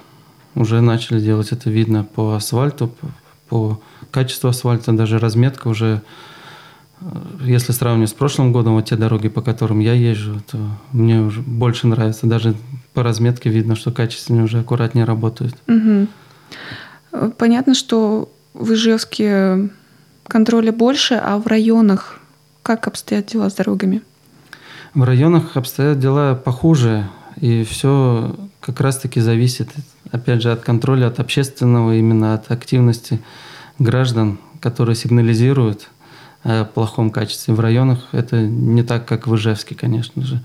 Уже 0.56 0.82
начали 0.82 1.20
делать 1.20 1.52
это 1.52 1.70
видно 1.70 2.04
по 2.04 2.36
асфальту, 2.36 2.88
по, 2.88 3.08
по 3.50 3.82
качеству 4.12 4.50
асфальта, 4.50 4.94
даже 4.94 5.20
разметка 5.20 5.68
уже, 5.68 6.02
э, 7.02 7.06
если 7.42 7.72
сравнивать 7.72 8.10
с 8.10 8.14
прошлым 8.14 8.52
годом, 8.52 8.76
вот 8.76 8.86
те 8.86 8.96
дороги, 8.96 9.28
по 9.30 9.42
которым 9.42 9.80
я 9.80 9.94
езжу, 9.94 10.42
то 10.50 10.58
мне 10.92 11.22
уже 11.22 11.42
больше 11.42 11.88
нравится. 11.88 12.28
Даже 12.28 12.56
по 12.94 13.04
разметке 13.04 13.50
видно, 13.50 13.76
что 13.76 13.92
качественнее 13.92 14.46
уже 14.46 14.60
аккуратнее 14.60 15.06
работают. 15.06 15.56
Э, 15.68 16.08
Понятно, 17.38 17.74
что 17.74 18.30
в 18.54 18.74
Ижевске 18.74 19.70
контроля 20.28 20.72
больше, 20.72 21.16
а 21.16 21.38
в 21.38 21.48
районах 21.48 22.20
как 22.64 22.88
обстоят 22.88 23.28
дела 23.28 23.50
с 23.50 23.54
дорогами? 23.54 24.02
В 24.94 25.04
районах 25.04 25.56
обстоят 25.56 26.00
дела 26.00 26.36
похуже, 26.36 27.08
и 27.40 27.64
все 27.64 28.36
как 28.62 28.80
раз-таки 28.80 29.20
зависит, 29.20 29.70
опять 30.12 30.42
же, 30.42 30.52
от 30.52 30.62
контроля, 30.62 31.08
от 31.08 31.20
общественного, 31.20 31.96
именно 31.96 32.34
от 32.34 32.52
активности 32.52 33.22
граждан, 33.80 34.40
которые 34.60 34.96
сигнализируют 34.96 35.90
о 36.44 36.66
плохом 36.66 37.10
качестве. 37.10 37.54
В 37.54 37.60
районах 37.60 38.08
это 38.12 38.42
не 38.42 38.84
так, 38.84 39.06
как 39.06 39.28
в 39.28 39.36
Ижевске, 39.36 39.76
конечно 39.76 40.24
же. 40.24 40.44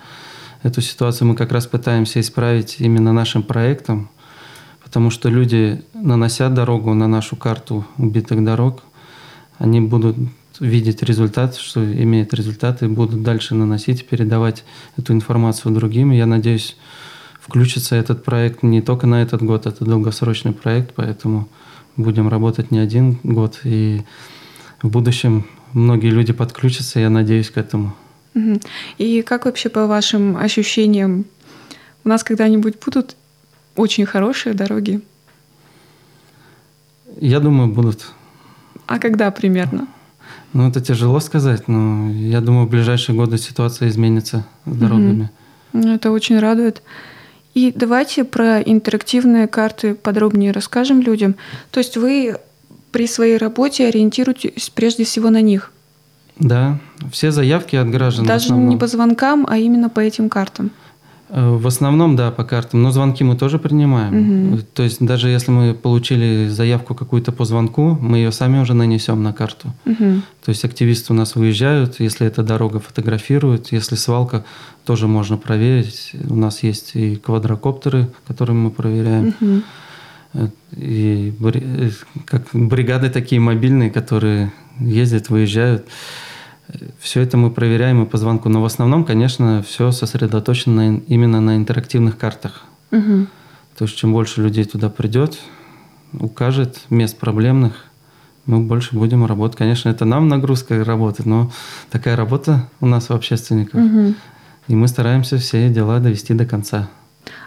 Эту 0.63 0.81
ситуацию 0.81 1.29
мы 1.29 1.37
как 1.37 1.53
раз 1.53 1.67
пытаемся 1.67 2.21
исправить 2.21 2.77
именно 2.81 3.13
нашим 3.13 3.43
проектом, 3.43 4.11
потому 4.83 5.11
что 5.11 5.29
люди, 5.29 5.83
нанося 5.95 6.49
дорогу 6.49 6.93
на 6.95 7.07
нашу 7.07 7.37
карту 7.37 7.87
убитых 7.97 8.45
дорог, 8.45 8.83
они 9.59 9.81
будут 9.81 10.17
видеть 10.59 11.03
результат, 11.03 11.57
что 11.57 11.85
имеет 11.85 12.35
результат, 12.35 12.83
и 12.83 12.87
будут 12.87 13.23
дальше 13.23 13.55
наносить, 13.55 14.07
передавать 14.07 14.65
эту 14.97 15.13
информацию 15.13 15.75
другим. 15.75 16.11
Я 16.11 16.27
надеюсь, 16.27 16.77
включится 17.41 17.97
этот 17.97 18.25
проект 18.25 18.63
не 18.63 18.83
только 18.83 19.07
на 19.07 19.23
этот 19.23 19.43
год, 19.43 19.67
это 19.67 19.85
долгосрочный 19.85 20.53
проект, 20.53 20.95
поэтому 20.95 21.49
будем 21.97 22.29
работать 22.29 22.71
не 22.71 22.79
один 22.79 23.19
год. 23.23 23.61
И 23.65 24.03
в 24.83 24.89
будущем 24.89 25.47
многие 25.73 26.11
люди 26.11 26.33
подключатся, 26.33 27.01
я 27.01 27.11
надеюсь 27.11 27.51
к 27.51 27.57
этому. 27.57 27.95
И 28.99 29.23
как 29.23 29.45
вообще 29.45 29.69
по 29.69 29.87
вашим 29.87 30.37
ощущениям, 30.37 31.25
у 32.05 32.09
нас 32.09 32.23
когда-нибудь 32.23 32.75
будут 32.85 33.17
очень 33.77 34.07
хорошие 34.07 34.55
дороги? 34.55 35.01
Я 37.21 37.41
думаю, 37.41 37.69
будут. 37.73 38.07
А 38.87 38.99
когда 38.99 39.31
примерно? 39.31 39.89
Ну, 40.53 40.69
это 40.69 40.81
тяжело 40.81 41.21
сказать, 41.21 41.69
но 41.69 42.11
я 42.11 42.41
думаю, 42.41 42.67
в 42.67 42.71
ближайшие 42.71 43.17
годы 43.17 43.39
ситуация 43.39 43.89
изменится 43.89 44.45
с 44.67 44.77
дорогами. 44.77 45.31
Ну, 45.73 45.95
Это 45.95 46.11
очень 46.11 46.39
радует. 46.39 46.83
И 47.55 47.73
давайте 47.75 48.25
про 48.25 48.61
интерактивные 48.61 49.47
карты 49.47 49.95
подробнее 49.95 50.53
расскажем 50.53 51.01
людям. 51.01 51.37
То 51.71 51.79
есть 51.79 51.97
вы 51.97 52.37
при 52.93 53.07
своей 53.07 53.37
работе 53.37 53.87
ориентируетесь 53.87 54.71
прежде 54.71 55.05
всего 55.05 55.31
на 55.31 55.41
них. 55.41 55.73
Да, 56.39 56.79
все 57.13 57.31
заявки 57.31 57.77
от 57.77 57.89
граждан. 57.91 58.27
Даже 58.27 58.53
не 58.53 58.77
по 58.77 58.87
звонкам, 58.87 59.47
а 59.49 59.59
именно 59.59 59.89
по 59.89 60.01
этим 60.01 60.29
картам. 60.29 60.71
Э, 61.33 61.57
В 61.57 61.67
основном, 61.67 62.17
да, 62.17 62.31
по 62.31 62.45
картам. 62.45 62.83
Но 62.83 62.91
звонки 62.91 63.25
мы 63.25 63.37
тоже 63.37 63.59
принимаем. 63.59 64.15
Мгм. 64.15 64.63
То 64.75 64.83
есть 64.83 65.05
даже 65.05 65.29
если 65.29 65.53
мы 65.53 65.75
получили 65.75 66.49
заявку 66.49 66.95
какую-то 66.95 67.33
по 67.33 67.45
звонку, 67.45 67.97
мы 68.01 68.19
ее 68.19 68.33
сами 68.33 68.61
уже 68.61 68.75
нанесем 68.75 69.23
на 69.23 69.33
карту. 69.33 69.73
Мгм. 69.85 70.23
То 70.45 70.49
есть 70.51 70.65
активисты 70.65 71.13
у 71.13 71.17
нас 71.17 71.37
выезжают, 71.37 72.01
если 72.01 72.27
это 72.27 72.43
дорога, 72.43 72.81
фотографируют, 72.81 73.73
если 73.73 73.97
свалка, 73.97 74.45
тоже 74.85 75.07
можно 75.07 75.37
проверить. 75.37 76.13
У 76.29 76.35
нас 76.35 76.65
есть 76.65 76.97
и 76.97 77.17
квадрокоптеры, 77.17 78.09
которые 78.27 78.57
мы 78.57 78.71
проверяем. 78.71 79.35
Э, 80.35 80.49
и 80.77 81.33
как 82.25 82.43
бригады 82.53 83.09
такие 83.09 83.41
мобильные, 83.41 83.91
которые 83.91 84.53
ездят, 84.81 85.31
выезжают. 85.31 85.87
Все 87.01 87.21
это 87.23 87.37
мы 87.37 87.51
проверяем 87.51 88.03
и 88.03 88.07
по 88.07 88.19
звонку. 88.19 88.49
Но 88.49 88.61
в 88.63 88.65
основном, 88.65 89.05
конечно, 89.05 89.63
все 89.67 89.91
сосредоточено 89.93 90.91
на- 90.93 90.97
именно 91.07 91.41
на 91.41 91.57
интерактивных 91.57 92.17
картах. 92.19 92.63
Мгм. 92.91 93.29
То 93.77 93.85
есть 93.85 93.97
чем 93.97 94.13
больше 94.13 94.43
людей 94.43 94.65
туда 94.65 94.89
придет, 94.91 95.39
укажет 96.13 96.81
мест 96.91 97.19
проблемных, 97.19 97.73
мы 98.47 98.61
больше 98.61 98.95
будем 98.97 99.25
работать. 99.27 99.57
Конечно, 99.59 99.89
это 99.91 100.05
нам 100.05 100.29
нагрузка 100.29 100.83
работы, 100.85 101.23
но 101.25 101.53
такая 101.91 102.17
работа 102.17 102.69
у 102.81 102.87
нас 102.87 103.11
у 103.11 103.15
общественников. 103.15 103.81
Мгм. 103.81 104.15
И 104.69 104.75
мы 104.75 104.89
стараемся 104.89 105.39
все 105.39 105.69
дела 105.69 105.99
довести 106.01 106.35
до 106.35 106.47
конца. 106.47 106.89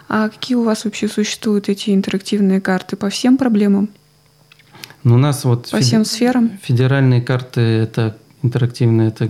А 0.08 0.28
какие 0.28 0.56
у 0.56 0.64
вас 0.64 0.84
вообще 0.84 1.08
существуют 1.08 1.68
эти 1.68 1.90
интерактивные 1.94 2.60
карты 2.60 2.96
по 2.96 3.08
всем 3.10 3.36
проблемам? 3.36 3.88
Но 5.02 5.14
у 5.16 5.18
нас 5.18 5.44
вот 5.44 5.70
По 5.70 5.76
феде- 5.76 5.82
всем 5.82 6.04
сферам? 6.04 6.50
федеральные 6.62 7.20
карты 7.22 7.60
это 7.60 8.16
интерактивные, 8.44 9.08
это 9.08 9.28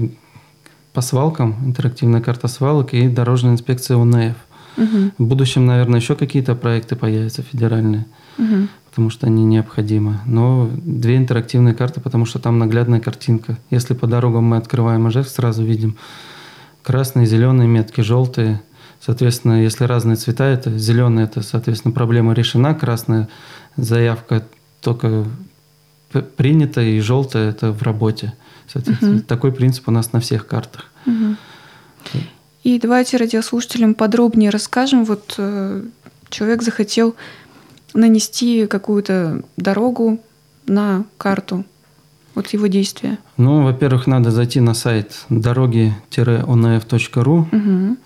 по 0.92 1.00
свалкам, 1.00 1.56
интерактивная 1.64 2.20
карта 2.20 2.48
свалок 2.48 2.92
и 2.94 3.08
дорожная 3.08 3.52
инспекция 3.52 3.96
УНФ. 3.96 4.36
Мгм. 4.76 5.12
В 5.18 5.24
будущем, 5.24 5.66
наверное, 5.66 6.00
еще 6.00 6.16
какие-то 6.16 6.54
проекты 6.54 6.96
появятся 6.96 7.42
федеральные. 7.42 8.06
Мгм. 8.36 8.68
потому 8.90 9.10
что 9.10 9.26
они 9.26 9.44
необходимы. 9.44 10.20
Но 10.24 10.70
две 10.76 11.16
интерактивные 11.16 11.74
карты, 11.74 12.00
потому 12.00 12.26
что 12.26 12.38
там 12.38 12.60
наглядная 12.60 13.00
картинка. 13.00 13.58
Если 13.70 13.92
по 13.92 14.06
дорогам 14.06 14.44
мы 14.44 14.56
открываем 14.56 15.08
Ижевск, 15.08 15.34
сразу 15.34 15.64
видим 15.64 15.96
красные, 16.84 17.26
зеленые 17.26 17.66
метки, 17.66 18.02
желтые. 18.02 18.62
Соответственно, 19.00 19.64
если 19.64 19.82
разные 19.84 20.14
цвета, 20.14 20.44
это 20.44 20.78
зеленый, 20.78 21.24
это, 21.24 21.42
соответственно, 21.42 21.92
проблема 21.92 22.34
решена, 22.34 22.72
красная 22.72 23.28
заявка 23.76 24.46
только 24.80 25.24
принята, 26.36 26.80
и 26.80 27.00
желтая 27.00 27.50
это 27.50 27.72
в 27.72 27.82
работе. 27.82 28.34
Соответственно, 28.66 29.12
Мгм. 29.14 29.22
такой 29.22 29.52
принцип 29.52 29.88
у 29.88 29.90
нас 29.90 30.12
на 30.12 30.20
всех 30.20 30.46
картах. 30.46 30.90
Мгм. 31.06 31.36
И 32.62 32.78
давайте 32.78 33.16
радиослушателям 33.18 33.94
подробнее 33.94 34.50
расскажем. 34.50 35.04
Вот 35.04 35.34
э, 35.38 35.82
человек 36.30 36.62
захотел 36.62 37.14
нанести 37.92 38.66
какую-то 38.66 39.42
дорогу 39.56 40.18
на 40.66 41.04
карту? 41.18 41.64
Вот 42.34 42.48
его 42.48 42.66
действия. 42.66 43.18
Ну, 43.36 43.62
во-первых, 43.62 44.06
надо 44.08 44.30
зайти 44.32 44.58
на 44.60 44.74
сайт 44.74 45.24
дороги-onf.ru, 45.28 47.46
Угу. 47.52 47.96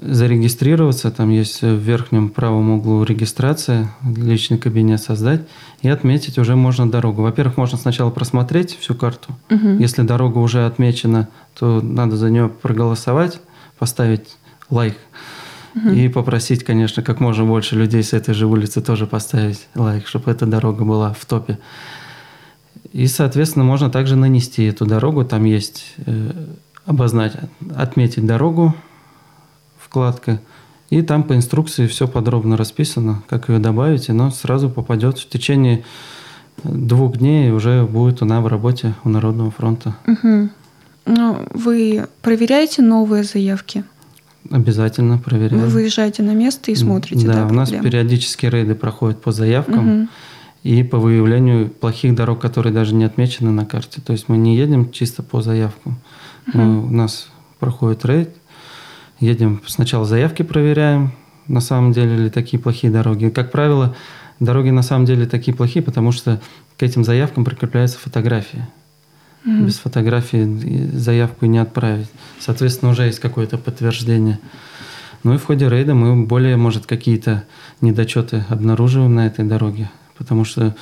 Зарегистрироваться, 0.00 1.10
там 1.10 1.30
есть 1.30 1.62
в 1.62 1.76
верхнем 1.76 2.30
правом 2.30 2.70
углу 2.70 3.04
регистрация, 3.04 3.92
личный 4.16 4.58
кабинет 4.58 5.00
создать 5.02 5.42
и 5.82 5.88
отметить 5.88 6.38
уже 6.38 6.56
можно 6.56 6.90
дорогу. 6.90 7.22
Во-первых, 7.22 7.56
можно 7.56 7.76
сначала 7.76 8.10
просмотреть 8.10 8.76
всю 8.78 8.94
карту. 8.94 9.34
Мгм. 9.50 9.78
Если 9.78 10.02
дорога 10.02 10.38
уже 10.38 10.66
отмечена, 10.66 11.28
то 11.58 11.80
надо 11.82 12.16
за 12.16 12.30
нее 12.30 12.48
проголосовать, 12.48 13.40
поставить 13.78 14.36
лайк 14.70 14.96
и 15.94 16.08
попросить, 16.08 16.64
конечно, 16.64 17.02
как 17.02 17.20
можно 17.20 17.44
больше 17.44 17.76
людей 17.76 18.02
с 18.02 18.12
этой 18.12 18.34
же 18.34 18.46
улицы 18.46 18.82
тоже 18.82 19.06
поставить 19.06 19.66
лайк, 19.74 20.06
чтобы 20.06 20.30
эта 20.30 20.46
дорога 20.46 20.84
была 20.84 21.14
в 21.14 21.24
топе. 21.24 21.58
И, 22.92 23.06
соответственно, 23.06 23.64
можно 23.64 23.88
также 23.88 24.16
нанести 24.16 24.64
эту 24.64 24.84
дорогу. 24.84 25.24
Там 25.24 25.44
есть 25.44 25.94
э, 26.04 26.30
обозначить, 26.84 27.40
отметить 27.74 28.26
дорогу, 28.26 28.74
вкладка. 29.92 30.40
И 30.88 31.02
там 31.02 31.22
по 31.22 31.34
инструкции 31.36 31.86
все 31.86 32.08
подробно 32.08 32.56
расписано, 32.56 33.22
как 33.28 33.50
ее 33.50 33.58
добавить, 33.58 34.08
и 34.08 34.12
оно 34.12 34.30
сразу 34.30 34.70
попадет 34.70 35.18
в 35.18 35.28
течение 35.28 35.84
двух 36.64 37.18
дней 37.18 37.50
уже 37.52 37.84
будет 37.84 38.22
она 38.22 38.40
в 38.40 38.46
работе 38.46 38.94
у 39.04 39.08
Народного 39.10 39.50
фронта. 39.50 39.94
Мгм. 40.06 40.50
Ну, 41.04 41.38
вы 41.52 42.06
проверяете 42.22 42.80
новые 42.82 43.24
заявки? 43.24 43.84
Обязательно 44.50 45.18
проверяем. 45.18 45.62
Вы 45.62 45.68
выезжаете 45.68 46.22
на 46.22 46.32
место 46.34 46.70
и 46.70 46.74
смотрите, 46.74 47.26
Да, 47.26 47.34
да, 47.34 47.46
у 47.46 47.52
нас 47.52 47.68
проблемы? 47.68 47.90
периодически 47.90 48.46
рейды 48.46 48.74
проходят 48.74 49.20
по 49.20 49.30
заявкам 49.32 49.84
Мгм. 49.86 50.08
и 50.62 50.82
по 50.84 50.98
выявлению 50.98 51.68
плохих 51.68 52.14
дорог, 52.14 52.40
которые 52.40 52.72
даже 52.72 52.94
не 52.94 53.04
отмечены 53.04 53.50
на 53.50 53.66
карте. 53.66 54.00
То 54.00 54.12
есть 54.12 54.28
мы 54.28 54.36
не 54.38 54.56
едем 54.56 54.90
чисто 54.90 55.22
по 55.22 55.42
заявкам. 55.42 55.96
Мы- 56.52 56.82
у 56.84 56.90
нас 56.90 57.28
проходит 57.60 58.04
рейд, 58.04 58.30
едем 59.20 59.62
сначала 59.66 60.04
заявки 60.04 60.42
проверяем, 60.42 61.12
на 61.48 61.60
самом 61.60 61.92
деле 61.92 62.16
ли 62.16 62.30
такие 62.30 62.60
плохие 62.62 62.92
дороги. 62.92 63.28
Как 63.28 63.50
правило, 63.50 63.94
дороги 64.40 64.70
на 64.70 64.82
самом 64.82 65.06
деле 65.06 65.26
такие 65.26 65.56
плохие, 65.56 65.82
потому 65.82 66.12
что 66.12 66.40
к 66.78 66.82
этим 66.82 67.04
заявкам 67.04 67.44
прикрепляются 67.44 67.98
фотографии. 67.98 68.66
Мгм. 69.44 69.66
Без 69.66 69.78
фотографии 69.78 70.90
заявку 70.92 71.46
не 71.46 71.58
отправить. 71.58 72.08
Соответственно, 72.38 72.92
уже 72.92 73.04
есть 73.04 73.18
какое-то 73.18 73.58
подтверждение. 73.58 74.38
Ну 75.24 75.34
и 75.34 75.38
в 75.38 75.44
ходе 75.44 75.68
рейда 75.68 75.94
мы 75.94 76.26
более, 76.26 76.56
может, 76.56 76.86
какие-то 76.86 77.44
недочеты 77.80 78.44
обнаруживаем 78.48 79.14
на 79.14 79.26
этой 79.26 79.44
дороге. 79.44 79.90
Потому 80.16 80.44
что 80.44 80.74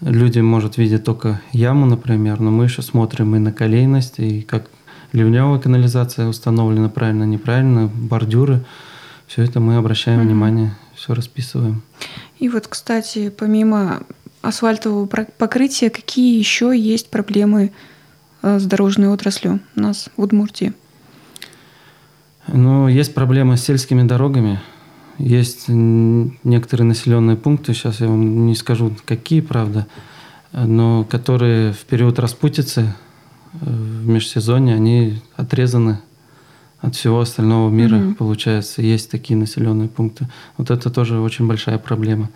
люди, 0.00 0.40
может, 0.40 0.76
видят 0.76 1.04
только 1.04 1.40
яму, 1.52 1.86
например, 1.86 2.40
но 2.40 2.50
мы 2.50 2.64
еще 2.64 2.82
смотрим 2.82 3.34
и 3.36 3.38
на 3.38 3.52
колейность, 3.52 4.18
и 4.18 4.42
как 4.42 4.68
ливневая 5.12 5.58
канализация 5.58 6.26
установлена 6.26 6.88
правильно, 6.88 7.24
неправильно, 7.24 7.86
бордюры. 7.86 8.64
Все 9.26 9.42
это 9.42 9.60
мы 9.60 9.76
обращаем 9.76 10.20
Мгм. 10.20 10.28
внимание, 10.28 10.76
все 10.94 11.14
расписываем. 11.14 11.82
И 12.38 12.48
вот, 12.48 12.66
кстати, 12.66 13.30
помимо 13.30 14.02
асфальтового 14.42 15.06
покрытия, 15.06 15.90
какие 15.90 16.38
еще 16.38 16.76
есть 16.76 17.10
проблемы 17.10 17.72
э, 18.42 18.58
с 18.58 18.64
дорожной 18.64 19.08
отраслью 19.08 19.60
у 19.76 19.80
нас 19.80 20.08
в 20.16 20.20
Удмуртии? 20.22 20.72
Ну, 22.48 22.88
есть 22.88 23.14
проблемы 23.14 23.56
с 23.56 23.62
сельскими 23.64 24.02
дорогами. 24.02 24.60
Есть 25.18 25.66
некоторые 25.68 26.86
населенные 26.86 27.36
пункты, 27.36 27.72
сейчас 27.74 28.00
я 28.00 28.08
вам 28.08 28.46
не 28.46 28.56
скажу, 28.56 28.92
какие, 29.04 29.40
правда, 29.40 29.86
но 30.52 31.04
которые 31.04 31.72
в 31.72 31.84
период 31.84 32.18
распутицы, 32.18 32.94
в 33.52 34.08
межсезонье, 34.08 34.74
они 34.74 35.20
отрезаны 35.36 35.98
от 36.80 36.96
всего 36.96 37.20
остального 37.20 37.70
мира, 37.70 37.96
Мгм. 37.96 38.14
получается. 38.14 38.82
Есть 38.82 39.10
такие 39.10 39.36
населенные 39.38 39.88
пункты. 39.88 40.26
Вот 40.56 40.70
это 40.70 40.90
тоже 40.90 41.20
очень 41.20 41.46
большая 41.46 41.78
проблема. 41.78 42.28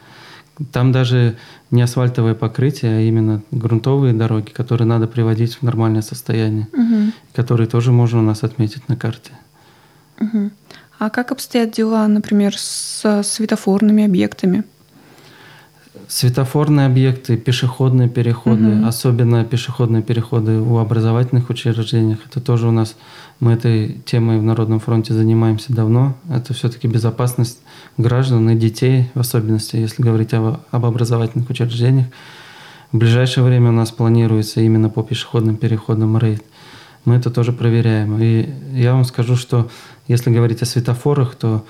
Там 0.72 0.92
даже 0.92 1.36
не 1.70 1.82
асфальтовое 1.82 2.34
покрытие, 2.34 2.98
а 2.98 3.00
именно 3.00 3.42
грунтовые 3.50 4.14
дороги, 4.14 4.50
которые 4.50 4.86
надо 4.86 5.06
приводить 5.06 5.56
в 5.56 5.62
нормальное 5.62 6.02
состояние, 6.02 6.68
Мгм. 6.72 7.12
которые 7.34 7.66
тоже 7.66 7.92
можно 7.92 8.20
у 8.20 8.22
нас 8.22 8.42
отметить 8.44 8.88
на 8.88 8.96
карте. 8.96 9.32
Мгм. 10.18 10.52
А 10.98 11.10
как 11.10 11.32
обстоят 11.32 11.72
дела, 11.72 12.06
например, 12.08 12.54
с 12.56 13.22
светофорными 13.22 14.04
объектами? 14.04 14.64
Светофорные 16.08 16.86
объекты, 16.86 17.36
пешеходные 17.36 18.08
переходы, 18.08 18.62
Мгм. 18.62 18.86
особенно 18.86 19.44
пешеходные 19.44 20.02
переходы 20.02 20.60
у 20.60 20.78
образовательных 20.78 21.50
учреждениях, 21.50 22.18
это 22.30 22.40
тоже 22.40 22.68
у 22.68 22.70
нас, 22.70 22.96
мы 23.40 23.52
этой 23.52 24.00
темой 24.06 24.38
в 24.38 24.42
Народном 24.42 24.78
фронте 24.78 25.14
занимаемся 25.14 25.72
давно. 25.72 26.14
Это 26.30 26.54
все-таки 26.54 26.86
безопасность 26.86 27.58
граждан 27.98 28.48
и 28.50 28.54
детей, 28.54 29.10
в 29.14 29.20
особенности, 29.20 29.76
если 29.76 30.00
говорить 30.02 30.32
об, 30.32 30.58
об 30.70 30.84
образовательных 30.86 31.50
учреждениях. 31.50 32.06
В 32.92 32.98
ближайшее 32.98 33.42
время 33.42 33.70
у 33.70 33.72
нас 33.72 33.90
планируется 33.90 34.60
именно 34.60 34.88
по 34.88 35.02
пешеходным 35.02 35.56
переходам 35.56 36.16
рейд. 36.18 36.42
Мы 37.04 37.16
это 37.16 37.30
тоже 37.30 37.52
проверяем. 37.52 38.16
И 38.20 38.48
я 38.72 38.94
вам 38.94 39.04
скажу, 39.04 39.36
что 39.36 39.68
если 40.06 40.30
говорить 40.30 40.62
о 40.62 40.66
светофорах, 40.66 41.34
то 41.34 41.64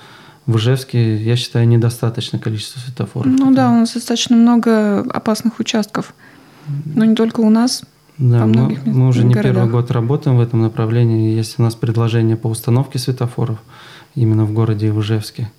в 0.47 0.55
Ижевске, 0.57 1.17
я 1.17 1.35
считаю, 1.35 1.67
недостаточно 1.67 2.39
количество 2.39 2.79
светофоров. 2.79 3.27
Ну 3.27 3.53
да, 3.53 3.69
у 3.69 3.75
нас 3.75 3.93
достаточно 3.93 4.35
много 4.35 5.01
опасных 5.01 5.59
участков. 5.59 6.13
Но 6.85 7.05
не 7.05 7.15
только 7.15 7.41
у 7.41 7.49
нас. 7.49 7.83
Да, 8.17 8.39
во 8.39 8.45
мы, 8.47 8.69
мест- 8.71 8.81
мы 8.85 9.07
уже 9.07 9.23
не 9.23 9.33
городах. 9.35 9.53
первый 9.53 9.69
год 9.71 9.91
работаем 9.91 10.37
в 10.37 10.41
этом 10.41 10.61
направлении. 10.61 11.35
Есть 11.35 11.59
у 11.59 11.63
нас 11.63 11.75
предложение 11.75 12.35
по 12.35 12.47
установке 12.47 12.97
светофоров 12.97 13.57
именно 14.15 14.45
в 14.45 14.53
городе 14.53 14.87
Ижевске. 14.89 15.51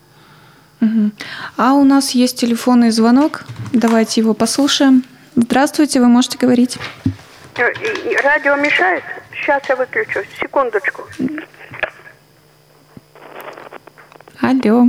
Мгм. 0.80 1.12
А 1.56 1.74
у 1.74 1.84
нас 1.84 2.12
есть 2.12 2.38
телефонный 2.40 2.90
звонок. 2.90 3.44
Давайте 3.72 4.20
его 4.20 4.34
послушаем. 4.34 5.04
Здравствуйте, 5.36 6.00
вы 6.00 6.08
можете 6.08 6.38
говорить. 6.38 6.78
Э, 7.56 7.62
Радио 8.24 8.56
мешает? 8.56 9.02
Сейчас 9.40 9.62
я 9.68 9.76
выключу. 9.76 10.20
Секундочку. 10.40 11.02
Алло. 14.42 14.84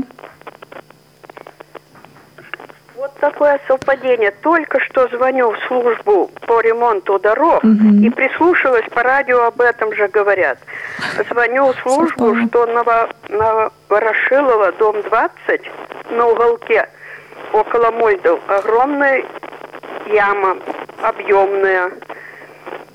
Вот 2.96 3.14
такое 3.20 3.60
совпадение. 3.68 4.32
Только 4.42 4.80
что 4.82 5.08
звоню 5.08 5.52
в 5.52 5.60
службу 5.68 6.30
по 6.48 6.60
ремонту 6.62 7.18
дорог 7.20 7.64
Мгм. 7.64 8.04
и 8.04 8.10
прислушалась 8.10 8.86
по 8.94 9.02
радио 9.04 9.44
об 9.46 9.60
этом 9.62 9.94
же 9.94 10.08
говорят. 10.10 10.60
Звоню 11.30 11.72
в 11.72 11.80
службу, 11.80 12.36
Совпало. 12.36 12.48
что 12.48 12.66
на, 12.68 13.10
на 13.30 13.72
Ворошилова, 13.88 14.72
дом 14.74 15.02
20, 15.04 15.62
на 16.12 16.28
уголке 16.28 16.88
около 17.54 17.92
Мойдов, 17.92 18.40
огромная 18.48 19.24
яма, 20.08 20.58
объемная. 21.02 21.92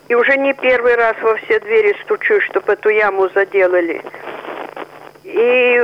И 0.08 0.14
уже 0.14 0.36
не 0.36 0.52
первый 0.52 0.94
раз 0.96 1.16
во 1.22 1.34
все 1.36 1.58
двери 1.60 1.96
стучу, 2.04 2.40
чтобы 2.42 2.74
эту 2.74 2.90
яму 2.90 3.28
заделали. 3.34 4.02
И 5.24 5.82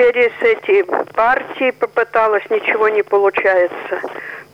через 0.00 0.32
эти 0.40 0.82
партии 1.12 1.72
попыталась, 1.72 2.42
ничего 2.48 2.88
не 2.88 3.02
получается. 3.02 4.00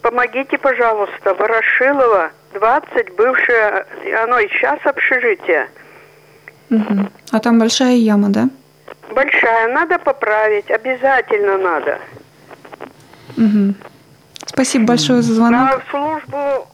Помогите, 0.02 0.58
пожалуйста, 0.58 1.34
Ворошилова, 1.34 2.30
20, 2.54 3.14
бывшее, 3.14 3.86
оно 4.24 4.40
и 4.40 4.48
сейчас 4.48 4.80
общежитие. 4.84 5.68
Мгм. 6.68 7.10
А 7.30 7.38
там 7.38 7.60
большая 7.60 7.94
яма, 7.94 8.30
да? 8.30 8.48
Большая, 9.12 9.68
надо 9.68 10.00
поправить, 10.00 10.68
обязательно 10.68 11.58
надо. 11.58 12.00
Мгм. 13.36 13.76
Спасибо 14.46 14.86
большое 14.86 15.22
за 15.22 15.32
звонок. 15.32 15.60
А 15.60 15.78
в 15.78 15.90
службу 15.90 16.68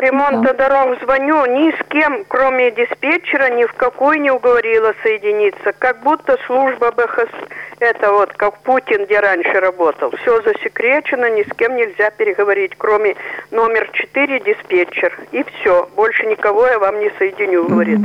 ремонта 0.00 0.54
дорог 0.54 1.00
звоню, 1.02 1.46
ни 1.46 1.70
с 1.70 1.88
кем, 1.88 2.24
кроме 2.26 2.70
диспетчера, 2.70 3.50
ни 3.50 3.64
в 3.64 3.72
какой 3.74 4.18
не 4.18 4.30
уговорила 4.30 4.94
соединиться. 5.02 5.72
Как 5.78 6.02
будто 6.02 6.36
служба 6.46 6.90
БХС, 6.90 7.30
это 7.78 8.12
вот 8.12 8.32
как 8.34 8.58
Путин, 8.58 9.04
где 9.04 9.20
раньше 9.20 9.52
работал. 9.52 10.10
Все 10.22 10.42
засекречено, 10.42 11.30
ни 11.30 11.42
с 11.42 11.56
кем 11.56 11.76
нельзя 11.76 12.10
переговорить, 12.10 12.72
кроме 12.76 13.16
номер 13.50 13.88
4 13.92 14.40
диспетчер. 14.40 15.18
И 15.32 15.44
все, 15.44 15.88
больше 15.94 16.26
никого 16.26 16.66
я 16.66 16.78
вам 16.78 17.00
не 17.00 17.10
соединю, 17.18 17.68
говорит. 17.68 18.00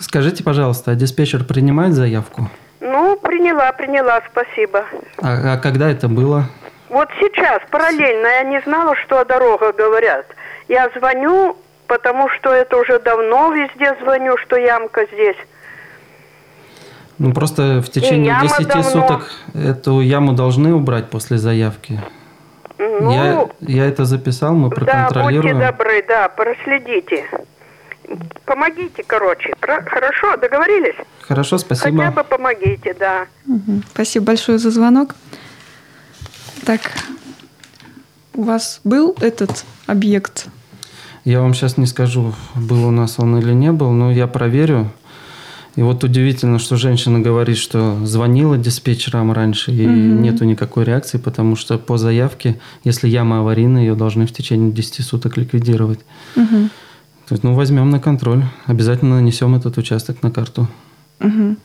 Скажите, 0.00 0.42
пожалуйста, 0.42 0.92
а 0.92 0.94
диспетчер 0.94 1.44
принимает 1.44 1.92
заявку? 1.92 2.48
Ну, 2.80 3.16
приняла, 3.16 3.72
приняла, 3.72 4.22
спасибо. 4.30 4.84
А, 5.20 5.54
а 5.54 5.56
когда 5.58 5.90
это 5.90 6.08
было? 6.08 6.44
Вот 6.88 7.08
сейчас, 7.20 7.60
параллельно, 7.70 8.26
я 8.26 8.44
не 8.44 8.60
знала, 8.62 8.96
что 8.96 9.20
о 9.20 9.24
дорогах 9.24 9.76
говорят. 9.76 10.26
Я 10.68 10.90
звоню, 10.96 11.56
потому 11.86 12.28
что 12.30 12.50
это 12.52 12.76
уже 12.76 12.98
давно 12.98 13.52
везде 13.52 13.96
звоню, 14.02 14.36
что 14.38 14.56
ямка 14.56 15.06
здесь. 15.12 15.36
Ну, 17.18 17.32
просто 17.32 17.80
в 17.82 17.88
течение 17.90 18.26
яма 18.26 18.42
10 18.42 18.68
давно. 18.68 18.82
суток 18.82 19.30
эту 19.54 20.00
яму 20.00 20.32
должны 20.34 20.72
убрать 20.74 21.10
после 21.10 21.38
заявки. 21.38 22.00
Ну, 22.78 23.10
Я, 23.12 23.48
я 23.60 23.86
это 23.86 24.04
записал, 24.04 24.54
мы 24.54 24.68
да, 24.70 24.76
проконтролируем. 24.76 25.56
будьте 25.56 25.66
добры, 25.72 26.04
да, 26.06 26.28
проследите. 26.28 27.24
Помогите, 28.44 29.02
короче. 29.04 29.52
Про- 29.60 29.82
Хорошо, 29.84 30.36
договорились? 30.36 30.94
Хорошо, 31.22 31.56
Хотя 31.58 31.74
спасибо. 31.74 32.10
бы 32.12 32.22
помогите, 32.24 32.94
да. 32.94 33.26
Мгм. 33.46 33.82
Спасибо 33.92 34.26
большое 34.26 34.58
за 34.58 34.70
звонок. 34.70 35.14
Так, 36.64 36.80
у 38.34 38.42
вас 38.44 38.80
был 38.84 39.16
этот 39.20 39.64
объект? 39.86 40.46
Я 41.28 41.42
вам 41.42 41.52
сейчас 41.52 41.76
не 41.76 41.84
скажу, 41.84 42.32
был 42.54 42.86
у 42.86 42.90
нас 42.90 43.16
он 43.18 43.36
или 43.36 43.52
не 43.52 43.70
был, 43.70 43.90
но 43.90 44.10
я 44.10 44.26
проверю. 44.26 44.90
И 45.76 45.82
вот 45.82 46.02
удивительно, 46.02 46.58
что 46.58 46.76
женщина 46.76 47.20
говорит, 47.20 47.58
что 47.58 47.98
звонила 48.06 48.56
диспетчерам 48.56 49.30
раньше, 49.30 49.70
и 49.70 49.86
Мгм. 49.86 50.22
нету 50.22 50.46
никакой 50.46 50.84
реакции, 50.84 51.18
потому 51.18 51.54
что 51.54 51.76
по 51.76 51.98
заявке, 51.98 52.58
если 52.82 53.08
яма 53.08 53.40
аварийная, 53.40 53.82
ее 53.82 53.94
должны 53.94 54.26
в 54.26 54.32
течение 54.32 54.72
10 54.72 55.02
суток 55.02 55.36
ликвидировать. 55.36 56.00
Мгм. 56.34 56.70
То 57.26 57.34
есть, 57.34 57.44
ну, 57.44 57.52
возьмем 57.52 57.90
на 57.90 58.00
контроль. 58.00 58.44
Обязательно 58.64 59.16
нанесем 59.16 59.54
этот 59.54 59.76
участок 59.76 60.22
на 60.22 60.30
карту. 60.30 60.66
Мгм. 61.18 61.58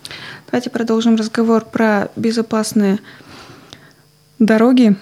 Давайте 0.52 0.71
продолжим 0.71 1.15
разговор 1.15 1.63
про 1.63 2.10
безопасные 2.17 2.99
дороги. 4.39 4.97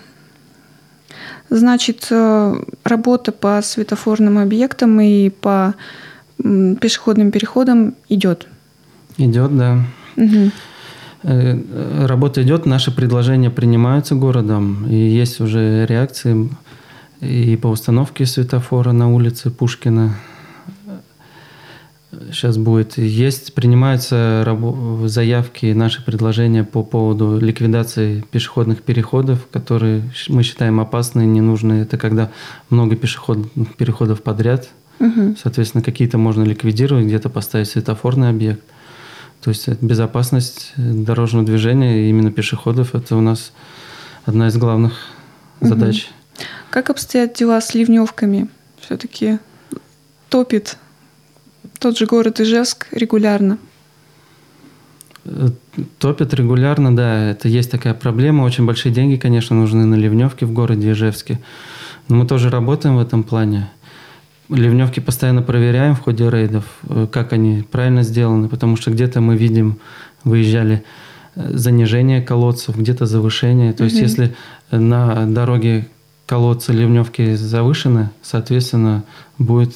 Значит, 1.52 2.08
э, 2.10 2.64
работа 2.86 3.34
по 3.34 3.62
светофорным 3.62 4.38
объектам 4.38 5.02
и 5.02 5.30
по 5.30 5.76
пешеходным 6.38 7.30
переходам 7.30 7.96
идет. 8.08 8.48
Идет, 9.18 9.56
да. 9.58 9.84
Э, 11.24 12.06
Работа 12.08 12.42
идет, 12.42 12.66
наши 12.66 12.96
предложения 12.96 13.50
принимаются 13.50 14.16
городом, 14.16 14.88
и 14.90 14.96
есть 14.96 15.42
уже 15.42 15.86
реакции 15.86 16.50
и 17.20 17.58
по 17.58 17.68
установке 17.68 18.26
светофора 18.26 18.94
на 18.94 19.14
улице 19.14 19.52
Пушкина. 19.52 20.16
Сейчас 22.32 22.58
будет. 22.58 22.98
Есть, 22.98 23.54
принимаются 23.54 24.44
рабо- 24.46 25.08
заявки, 25.08 25.74
наши 25.74 26.04
предложения 26.04 26.64
по 26.64 26.84
поводу 26.84 27.38
ликвидации 27.40 28.24
пешеходных 28.32 28.82
переходов, 28.84 29.48
которые 29.52 30.10
мы 30.30 30.44
считаем 30.44 30.80
опасные, 30.80 31.28
ненужные. 31.28 31.84
Это 31.84 31.98
когда 31.98 32.32
много 32.70 32.96
пешеходных 32.96 33.76
переходов 33.76 34.22
подряд. 34.24 34.70
Мгм. 35.00 35.36
Соответственно, 35.42 35.84
какие-то 35.84 36.18
можно 36.18 36.44
ликвидировать, 36.44 37.06
где-то 37.06 37.30
поставить 37.30 37.68
светофорный 37.68 38.30
объект. 38.30 38.62
То 39.42 39.50
есть 39.50 39.68
безопасность 39.82 40.74
э, 40.78 40.82
дорожного 40.94 41.46
движения, 41.46 42.10
именно 42.10 42.32
пешеходов, 42.32 42.94
это 42.96 43.16
у 43.16 43.22
нас 43.22 43.52
одна 44.26 44.48
из 44.48 44.58
главных 44.58 44.94
Мгм. 45.60 45.70
задач. 45.70 46.08
Как 46.70 46.90
обстоят 46.90 47.34
дела 47.34 47.60
с 47.60 47.74
ливневками? 47.74 48.48
Все-таки 48.80 49.40
топит 50.30 50.78
тот 51.80 51.98
же 51.98 52.06
город 52.06 52.40
Ижевск 52.40 52.88
регулярно. 52.92 53.58
Э, 55.26 55.50
Топят 56.00 56.34
регулярно, 56.34 56.96
да, 56.96 57.32
это 57.32 57.48
есть 57.48 57.72
такая 57.72 57.94
проблема. 57.94 58.44
Очень 58.44 58.66
большие 58.66 58.92
деньги, 58.94 59.16
конечно, 59.16 59.56
нужны 59.56 59.86
на 59.86 59.96
ливневки 59.96 60.44
в 60.44 60.52
городе 60.52 60.92
Ижевске. 60.92 61.40
Но 62.08 62.16
мы 62.18 62.28
тоже 62.28 62.50
работаем 62.50 62.98
в 62.98 63.00
этом 63.00 63.24
плане. 63.24 63.70
Ливневки 64.50 65.00
постоянно 65.00 65.42
проверяем 65.42 65.96
в 65.96 66.02
ходе 66.02 66.30
рейдов, 66.30 66.66
э, 66.90 67.08
как 67.12 67.34
они 67.34 67.64
правильно 67.70 68.04
сделаны, 68.04 68.50
потому 68.50 68.76
что 68.76 68.92
где-то 68.92 69.22
мы 69.22 69.38
видим, 69.38 69.80
выезжали 70.24 70.84
э, 71.36 71.52
занижение 71.54 72.22
колодцев, 72.22 72.78
где-то 72.78 73.06
завышение. 73.06 73.74
То 73.74 73.86
есть 73.86 73.96
Мгм. 73.96 74.04
если 74.04 74.36
на 74.72 75.26
дороге 75.26 75.88
колодцы 76.26 76.74
ливневки 76.74 77.36
завышены, 77.36 78.10
соответственно, 78.22 79.04
будет 79.38 79.74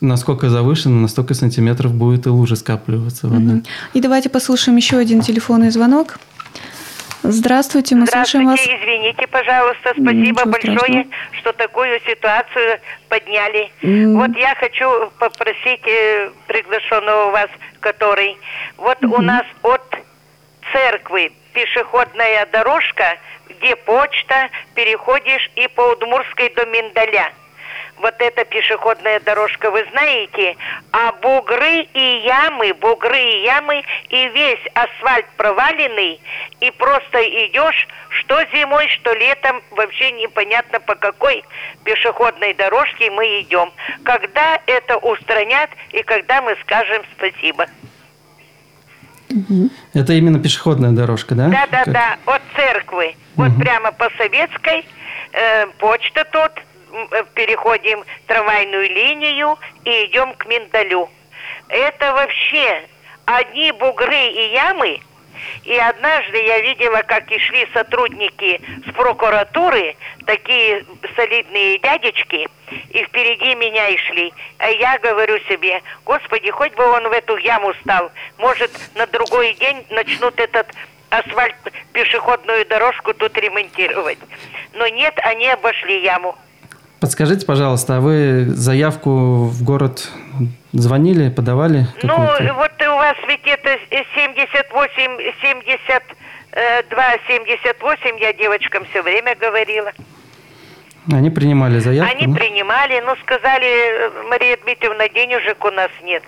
насколько 0.00 0.48
завышено, 0.48 1.00
на 1.00 1.08
столько 1.08 1.34
сантиметров 1.34 1.92
будет 1.92 2.26
и 2.26 2.28
лужи 2.28 2.56
скапливаться 2.56 3.28
вода. 3.28 3.62
И 3.94 4.00
давайте 4.00 4.28
послушаем 4.28 4.76
еще 4.76 4.96
один 4.98 5.20
телефонный 5.20 5.70
звонок. 5.70 6.18
Здравствуйте, 7.24 7.94
мы 7.94 8.06
слушаем 8.06 8.46
вас. 8.46 8.60
Здравствуйте, 8.60 8.82
извините, 8.82 9.26
пожалуйста, 9.28 9.92
Ничего 9.96 10.10
спасибо 10.10 10.44
большое, 10.50 10.76
страшного. 10.76 11.06
что 11.40 11.52
такую 11.52 12.00
ситуацию 12.00 12.80
подняли. 13.08 13.70
М. 13.82 14.16
Вот 14.16 14.36
я 14.36 14.54
хочу 14.56 15.08
попросить 15.20 15.86
э, 15.86 16.30
приглашенного 16.48 17.30
вас, 17.30 17.48
который, 17.78 18.36
вот 18.76 18.98
у 19.04 19.22
нас 19.22 19.44
от 19.62 19.82
церкви 20.72 21.32
пешеходная 21.52 22.46
дорожка, 22.52 23.16
где 23.48 23.76
почта, 23.76 24.48
переходишь 24.74 25.48
и 25.54 25.68
по 25.68 25.92
Удмурской 25.92 26.52
до 26.56 26.66
Миндаля. 26.66 27.30
Вот 27.98 28.14
эта 28.18 28.44
пешеходная 28.44 29.20
дорожка, 29.20 29.70
вы 29.70 29.84
знаете, 29.92 30.56
а 30.90 31.12
бугры 31.12 31.82
и 31.94 32.22
ямы, 32.24 32.74
бугры 32.74 33.16
и 33.20 33.42
ямы, 33.44 33.84
и 34.08 34.28
весь 34.28 34.58
асфальт 34.74 35.26
проваленный, 35.36 36.20
и 36.60 36.70
просто 36.72 37.22
идешь, 37.22 37.86
что 38.08 38.42
зимой, 38.52 38.88
что 38.88 39.12
летом, 39.14 39.62
вообще 39.70 40.10
непонятно 40.12 40.80
по 40.80 40.96
какой 40.96 41.44
пешеходной 41.84 42.54
дорожке 42.54 43.08
мы 43.12 43.40
идем. 43.42 43.70
Когда 44.04 44.60
это 44.66 44.96
устранят 44.96 45.70
и 45.92 46.02
когда 46.02 46.42
мы 46.42 46.56
скажем 46.62 47.02
спасибо. 47.16 47.66
Это 49.94 50.12
именно 50.12 50.40
пешеходная 50.40 50.90
дорожка, 50.90 51.34
да? 51.34 51.48
Да, 51.48 51.66
да, 51.70 51.84
Как- 51.84 51.92
да, 51.94 52.16
от 52.26 52.42
церкви. 52.56 53.16
Вот 53.36 53.48
Мгм. 53.50 53.60
прямо 53.60 53.92
по 53.92 54.10
советской, 54.18 54.84
э, 55.32 55.66
почта 55.78 56.24
тут, 56.30 56.50
переходим 57.34 58.04
трамвайную 58.26 58.88
линию 58.88 59.58
и 59.84 60.06
идем 60.06 60.34
к 60.34 60.46
Миндалю. 60.46 61.08
Это 61.68 62.12
вообще 62.12 62.88
одни 63.24 63.72
бугры 63.72 64.26
и 64.28 64.52
ямы. 64.52 65.00
И 65.64 65.76
однажды 65.76 66.40
я 66.42 66.60
видела, 66.60 67.02
как 67.02 67.30
и 67.30 67.38
шли 67.38 67.66
сотрудники 67.72 68.60
с 68.86 68.92
прокуратуры, 68.92 69.96
такие 70.26 70.84
солидные 71.16 71.78
дядечки, 71.78 72.48
и 72.90 73.04
впереди 73.04 73.54
меня 73.54 73.88
и 73.88 73.96
шли. 73.96 74.32
А 74.58 74.70
я 74.70 74.98
говорю 74.98 75.38
себе, 75.48 75.82
господи, 76.04 76.50
хоть 76.50 76.74
бы 76.74 76.84
он 76.84 77.08
в 77.08 77.12
эту 77.12 77.36
яму 77.38 77.72
стал. 77.82 78.10
Может, 78.38 78.70
на 78.94 79.06
другой 79.06 79.54
день 79.54 79.84
начнут 79.90 80.38
этот 80.38 80.68
асфальт, 81.10 81.56
пешеходную 81.92 82.64
дорожку 82.66 83.12
тут 83.14 83.36
ремонтировать. 83.36 84.18
Но 84.72 84.86
нет, 84.88 85.18
они 85.22 85.48
обошли 85.48 86.02
яму. 86.02 86.36
Подскажите, 87.06 87.44
пожалуйста, 87.44 87.96
а 87.96 88.00
вы 88.00 88.44
заявку 88.46 89.10
в 89.46 89.64
город 89.64 90.08
звонили, 90.72 91.30
подавали? 91.30 91.86
Ну, 92.04 92.14
вот 92.54 92.70
у 92.80 92.94
вас 92.94 93.16
ведь 93.26 93.44
это 93.44 93.70
78, 94.14 95.18
72, 95.42 97.02
78, 97.26 98.18
я 98.20 98.32
девочкам 98.34 98.84
все 98.84 99.02
время 99.02 99.34
говорила. 99.34 99.90
Они 101.12 101.30
принимали 101.30 101.80
заявку? 101.80 102.14
Они 102.14 102.32
принимали, 102.32 103.00
но 103.04 103.16
сказали, 103.16 103.66
э, 103.66 104.22
Мария 104.30 104.56
Дмитриевна, 104.62 105.08
денежек 105.08 105.64
у 105.64 105.72
нас 105.72 105.90
нет 106.04 106.22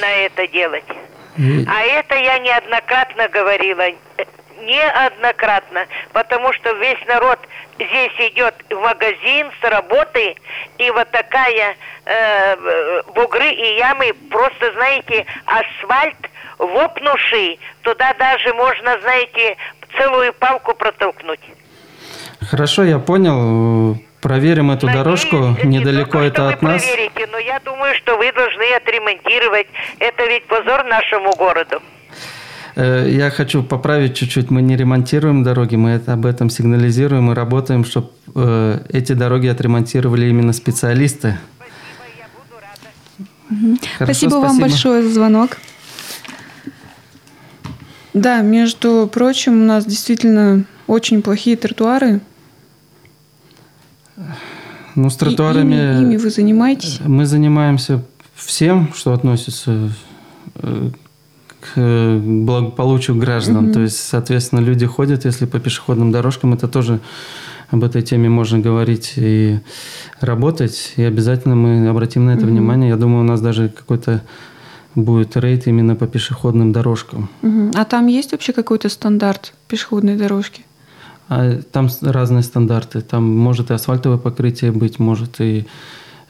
на 0.00 0.10
это 0.26 0.48
делать. 0.48 0.82
И- 1.38 1.64
А 1.68 1.80
это 1.82 2.16
я 2.16 2.40
неоднократно 2.40 3.28
говорила. 3.28 3.84
Неоднократно. 4.64 5.86
Потому 6.12 6.52
что 6.52 6.72
весь 6.74 7.04
народ 7.06 7.38
здесь 7.76 8.30
идет 8.30 8.54
в 8.70 8.78
магазин 8.80 9.50
с 9.60 9.68
работы, 9.68 10.36
и 10.78 10.90
вот 10.90 11.10
такая 11.10 11.76
э, 12.04 13.02
бугры 13.14 13.50
и 13.50 13.76
ямы, 13.78 14.12
просто, 14.30 14.72
знаете, 14.72 15.26
асфальт 15.46 16.16
вопнувший, 16.58 17.58
туда 17.82 18.14
даже 18.14 18.52
можно, 18.54 18.98
знаете, 19.00 19.56
целую 19.96 20.32
палку 20.34 20.74
протолкнуть. 20.74 21.40
Хорошо, 22.50 22.84
я 22.84 22.98
понял. 22.98 23.98
Проверим 24.20 24.70
эту 24.70 24.86
Надеюсь, 24.86 25.04
дорожку. 25.04 25.36
не 25.66 25.78
Недалеко 25.78 26.12
только, 26.12 26.26
это 26.26 26.48
от 26.48 26.62
нас. 26.62 26.82
проверите, 26.82 27.26
но 27.30 27.36
я 27.38 27.60
думаю, 27.60 27.94
что 27.96 28.16
вы 28.16 28.32
должны 28.32 28.72
отремонтировать. 28.74 29.66
Это 29.98 30.24
ведь 30.26 30.46
позор 30.46 30.82
нашему 30.84 31.34
городу. 31.36 31.82
Э, 32.76 33.08
Я 33.10 33.30
хочу 33.30 33.62
поправить 33.62 34.14
чуть-чуть. 34.14 34.50
Мы 34.50 34.62
не 34.62 34.76
ремонтируем 34.76 35.42
дороги, 35.42 35.76
мы 35.76 35.94
об 35.94 36.26
этом 36.26 36.50
сигнализируем 36.50 37.30
и 37.30 37.34
работаем, 37.34 37.84
чтобы 37.84 38.10
эти 38.88 39.12
дороги 39.12 39.46
отремонтировали 39.46 40.28
именно 40.28 40.52
специалисты. 40.52 41.38
Хорошо, 43.98 44.04
спасибо, 44.04 44.34
вам 44.36 44.58
большое 44.58 45.02
за 45.02 45.14
звонок. 45.14 45.58
Да, 48.12 48.42
между 48.42 49.08
прочим, 49.12 49.62
у 49.62 49.64
нас 49.64 49.84
действительно 49.84 50.64
очень 50.86 51.22
плохие 51.22 51.56
тротуары. 51.56 52.20
Ну, 54.94 55.10
с 55.10 55.16
И 55.16 55.18
тротуарами... 55.18 55.74
ими, 55.74 56.02
ими 56.02 56.16
вы 56.16 56.30
занимаетесь? 56.30 57.00
Мы 57.04 57.26
занимаемся 57.26 58.04
всем, 58.34 58.92
что 58.94 59.12
относится 59.12 59.90
э, 60.56 60.90
к 61.74 62.20
благополучию 62.20 63.16
граждан. 63.16 63.64
Мгм. 63.64 63.72
То 63.72 63.80
есть, 63.80 63.96
соответственно, 63.96 64.60
люди 64.60 64.86
ходят, 64.86 65.24
если 65.24 65.46
по 65.46 65.58
пешеходным 65.58 66.12
дорожкам, 66.12 66.54
это 66.54 66.68
тоже 66.68 67.00
об 67.70 67.82
этой 67.84 68.02
теме 68.02 68.28
можно 68.28 68.58
говорить 68.58 69.14
и 69.16 69.58
работать, 70.20 70.92
и 70.96 71.02
обязательно 71.02 71.56
мы 71.56 71.88
обратим 71.88 72.26
на 72.26 72.30
это 72.30 72.42
mm-hmm. 72.42 72.48
внимание. 72.48 72.90
Я 72.90 72.96
думаю, 72.96 73.24
у 73.24 73.26
нас 73.26 73.40
даже 73.40 73.68
какой-то 73.68 74.22
будет 74.94 75.36
рейд 75.36 75.66
именно 75.66 75.96
по 75.96 76.06
пешеходным 76.06 76.72
дорожкам. 76.72 77.28
Угу. 77.42 77.72
А 77.74 77.84
там 77.84 78.06
есть 78.06 78.32
вообще 78.32 78.52
какой-то 78.52 78.88
стандарт 78.88 79.54
пешеходной 79.68 80.16
дорожки? 80.16 80.64
А 81.28 81.60
там 81.72 81.88
разные 82.02 82.42
стандарты. 82.42 83.00
Там 83.00 83.24
может 83.24 83.70
и 83.70 83.74
асфальтовое 83.74 84.18
покрытие 84.18 84.72
быть, 84.72 84.98
может 84.98 85.40
и 85.40 85.66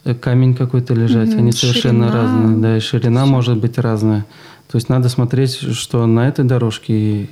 э, 0.05 0.15
камень 0.15 0.55
какой-то 0.55 0.95
лежать. 0.95 1.31
Угу. 1.31 1.39
Они 1.39 1.53
совершенно 1.53 2.09
ширина. 2.09 2.23
разные. 2.23 2.57
Да, 2.59 2.77
и 2.77 2.81
ширина 2.81 3.25
Все. 3.25 3.33
может 3.33 3.59
быть 3.59 3.79
разная. 3.79 4.25
То 4.75 4.79
есть 4.79 4.89
надо 4.89 5.09
смотреть, 5.09 5.73
что 5.73 6.05
на 6.05 6.27
этой 6.27 6.45
дорожке 6.45 6.93
и 6.93 7.31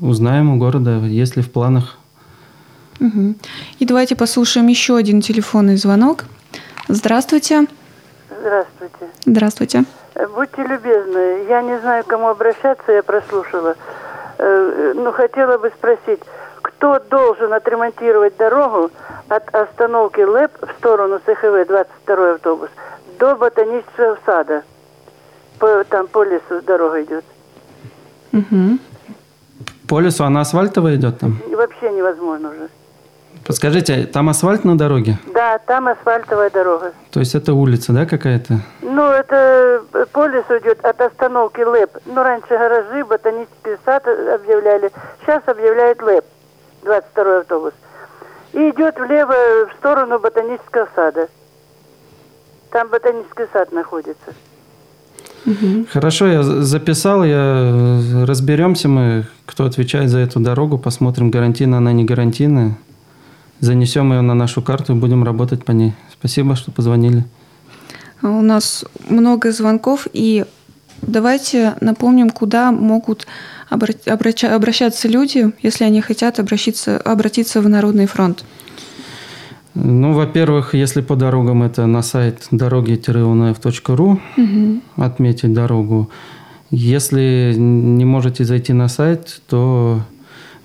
узнаем 0.00 0.54
у 0.54 0.56
города, 0.56 1.00
есть 1.00 1.34
ли 1.34 1.42
в 1.42 1.50
планах. 1.50 1.98
Угу. 3.00 3.34
И 3.80 3.84
давайте 3.84 4.14
послушаем 4.14 4.68
еще 4.68 4.96
один 4.96 5.20
телефонный 5.20 5.74
звонок. 5.74 6.26
Здравствуйте. 6.86 7.66
Здравствуйте. 8.40 9.06
Здравствуйте. 9.26 9.84
Э, 10.14 10.28
будьте 10.28 10.62
любезны, 10.62 11.48
я 11.48 11.60
не 11.60 11.76
знаю, 11.80 12.04
к 12.04 12.06
кому 12.06 12.28
обращаться, 12.28 12.92
я 12.92 13.02
прослушала. 13.02 13.74
Э, 14.38 14.92
но 14.94 15.10
хотела 15.10 15.58
бы 15.58 15.72
спросить, 15.76 16.20
кто 16.62 17.00
должен 17.00 17.52
отремонтировать 17.52 18.36
дорогу 18.36 18.92
от 19.26 19.52
остановки 19.52 20.20
ЛЭП 20.20 20.52
в 20.60 20.70
сторону 20.78 21.18
СХВ 21.26 21.66
22 21.66 22.34
автобус 22.34 22.70
до 23.18 23.34
ботанического 23.34 24.18
сада? 24.24 24.62
По, 25.60 25.84
там 25.84 26.08
по 26.08 26.24
лесу 26.24 26.62
дорога 26.66 27.02
идет. 27.04 27.24
Угу. 28.32 28.78
По 29.88 30.00
лесу 30.00 30.24
она 30.24 30.40
асфальтовая 30.40 30.96
идет 30.96 31.18
там? 31.20 31.38
И 31.48 31.54
вообще 31.54 31.90
невозможно 31.90 32.48
уже. 32.48 32.68
Подскажите, 33.46 34.06
там 34.06 34.28
асфальт 34.28 34.64
на 34.64 34.76
дороге? 34.78 35.18
Да, 35.34 35.58
там 35.58 35.88
асфальтовая 35.88 36.50
дорога. 36.50 36.92
То 37.10 37.20
есть 37.20 37.34
это 37.34 37.52
улица, 37.52 37.92
да, 37.92 38.06
какая-то? 38.06 38.60
Ну, 38.80 39.02
это 39.10 39.82
э, 39.92 40.06
по 40.12 40.26
лесу 40.26 40.58
идет 40.58 40.84
от 40.84 41.00
остановки 41.00 41.60
ЛЭП. 41.60 41.98
Ну, 42.06 42.22
раньше 42.22 42.48
гаражи, 42.48 43.04
ботанический 43.04 43.76
сад 43.84 44.06
объявляли. 44.06 44.90
Сейчас 45.20 45.42
объявляет 45.46 46.02
ЛЭП, 46.02 46.24
22 46.84 47.38
автобус. 47.38 47.72
И 48.52 48.70
идет 48.70 48.98
влево 48.98 49.34
в 49.68 49.72
сторону 49.78 50.18
ботанического 50.18 50.88
сада. 50.94 51.28
Там 52.70 52.88
ботанический 52.88 53.46
сад 53.52 53.72
находится. 53.72 54.34
Хорошо, 55.90 56.26
я 56.26 56.42
записал, 56.42 57.24
я 57.24 57.36
э, 57.36 58.24
разберемся 58.24 58.88
мы, 58.88 59.26
кто 59.46 59.64
отвечает 59.64 60.10
за 60.10 60.18
эту 60.18 60.40
дорогу, 60.40 60.78
посмотрим, 60.78 61.30
гарантийно 61.30 61.78
она 61.78 61.92
не 61.92 62.04
гарантийная 62.04 62.76
занесем 63.60 64.12
ее 64.12 64.22
на 64.22 64.34
нашу 64.34 64.62
карту 64.62 64.94
и 64.94 64.96
будем 64.96 65.22
работать 65.22 65.64
по 65.64 65.72
ней. 65.72 65.92
Спасибо, 66.12 66.56
что 66.56 66.70
позвонили. 66.70 67.24
У 68.22 68.42
нас 68.42 68.84
много 69.08 69.52
звонков, 69.52 70.06
и 70.12 70.44
давайте 71.02 71.74
напомним, 71.80 72.30
куда 72.30 72.72
могут 72.72 73.26
обращаться 73.70 75.08
люди, 75.08 75.52
если 75.62 75.84
они 75.84 76.00
хотят 76.00 76.38
обратиться, 76.38 76.98
обратиться 76.98 77.60
в 77.60 77.68
Народный 77.68 78.06
фронт. 78.06 78.44
Ну, 79.74 80.12
во-первых, 80.12 80.74
если 80.74 81.00
по 81.00 81.16
дорогам, 81.16 81.62
это 81.62 81.86
на 81.86 82.02
сайт 82.02 82.48
дороги-унф.ру 82.50 84.20
угу. 84.36 84.80
отметить 84.96 85.52
дорогу. 85.52 86.10
Если 86.70 87.54
не 87.56 88.04
можете 88.04 88.44
зайти 88.44 88.72
на 88.72 88.88
сайт, 88.88 89.42
то 89.48 90.02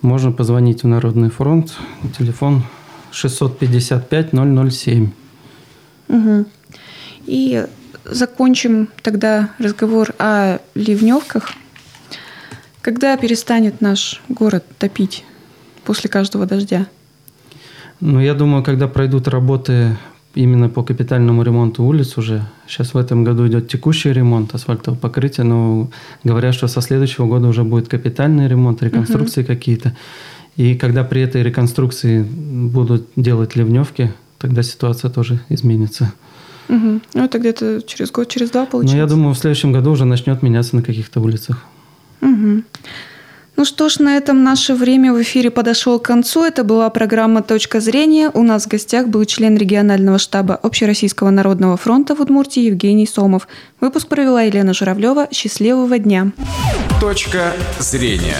можно 0.02 0.32
позвонить 0.32 0.84
в 0.84 0.88
Народный 0.88 1.30
фронт. 1.30 1.74
Телефон 2.18 2.64
655 3.12 4.32
007. 4.72 5.12
Угу. 6.08 6.46
И 7.26 7.66
закончим 8.06 8.90
тогда 9.02 9.50
разговор 9.58 10.14
о 10.20 10.60
ливневках. 10.76 11.50
Когда 12.82 13.18
перестанет 13.18 13.82
наш 13.82 14.22
город 14.30 14.64
топить 14.78 15.24
после 15.84 16.10
каждого 16.10 16.46
дождя? 16.46 16.88
Ну, 18.00 18.20
я 18.20 18.34
думаю, 18.34 18.64
когда 18.64 18.88
пройдут 18.88 19.28
работы 19.28 19.98
именно 20.36 20.70
по 20.70 20.84
капитальному 20.84 21.44
ремонту 21.44 21.84
улиц 21.84 22.18
уже. 22.18 22.46
Сейчас 22.68 22.94
в 22.94 22.98
этом 22.98 23.24
году 23.24 23.48
идет 23.48 23.70
текущий 23.70 24.12
ремонт 24.12 24.54
асфальтового 24.54 25.00
покрытия, 25.00 25.44
но 25.44 25.90
говорят, 26.24 26.54
что 26.54 26.68
со 26.68 26.82
следующего 26.82 27.26
года 27.26 27.48
уже 27.48 27.64
будет 27.64 27.88
капитальный 27.88 28.48
ремонт, 28.48 28.84
реконструкции 28.84 29.42
угу. 29.42 29.48
какие-то. 29.48 29.96
И 30.58 30.76
когда 30.76 31.04
при 31.04 31.22
этой 31.22 31.42
реконструкции 31.42 32.22
будут 32.24 33.08
делать 33.16 33.56
ливневки, 33.56 34.14
тогда 34.38 34.62
ситуация 34.64 35.10
тоже 35.10 35.40
изменится. 35.50 36.14
Угу. 36.68 37.02
Ну, 37.14 37.24
это 37.24 37.40
где-то 37.40 37.82
через 37.86 38.12
год, 38.12 38.28
через 38.28 38.50
два 38.52 38.66
получается? 38.66 38.96
Ну, 38.96 39.02
я 39.02 39.08
думаю, 39.08 39.34
в 39.34 39.38
следующем 39.38 39.72
году 39.72 39.92
уже 39.92 40.06
начнет 40.06 40.42
меняться 40.42 40.76
на 40.76 40.82
каких-то 40.82 41.22
улицах. 41.22 41.64
Угу. 42.22 42.64
Ну 43.58 43.64
что 43.64 43.88
ж, 43.88 44.00
на 44.00 44.18
этом 44.18 44.44
наше 44.44 44.76
время 44.76 45.14
в 45.14 45.22
эфире 45.22 45.50
подошло 45.50 45.98
к 45.98 46.04
концу. 46.04 46.44
Это 46.44 46.66
была 46.66 46.90
программа 46.90 47.42
«Точка 47.42 47.80
зрения». 47.80 48.30
У 48.34 48.44
нас 48.44 48.66
в 48.66 48.68
гостях 48.68 49.08
был 49.08 49.24
член 49.24 49.56
регионального 49.56 50.20
штаба 50.20 50.56
Общероссийского 50.56 51.30
народного 51.30 51.78
фронта 51.78 52.16
в 52.16 52.20
Удмуртии 52.20 52.64
Евгений 52.64 53.08
Сомов. 53.08 53.48
Выпуск 53.80 54.08
провела 54.10 54.42
Елена 54.42 54.74
Журавлева. 54.74 55.30
Счастливого 55.32 55.98
дня. 55.98 56.32
«Точка 57.00 57.54
зрения». 57.80 58.36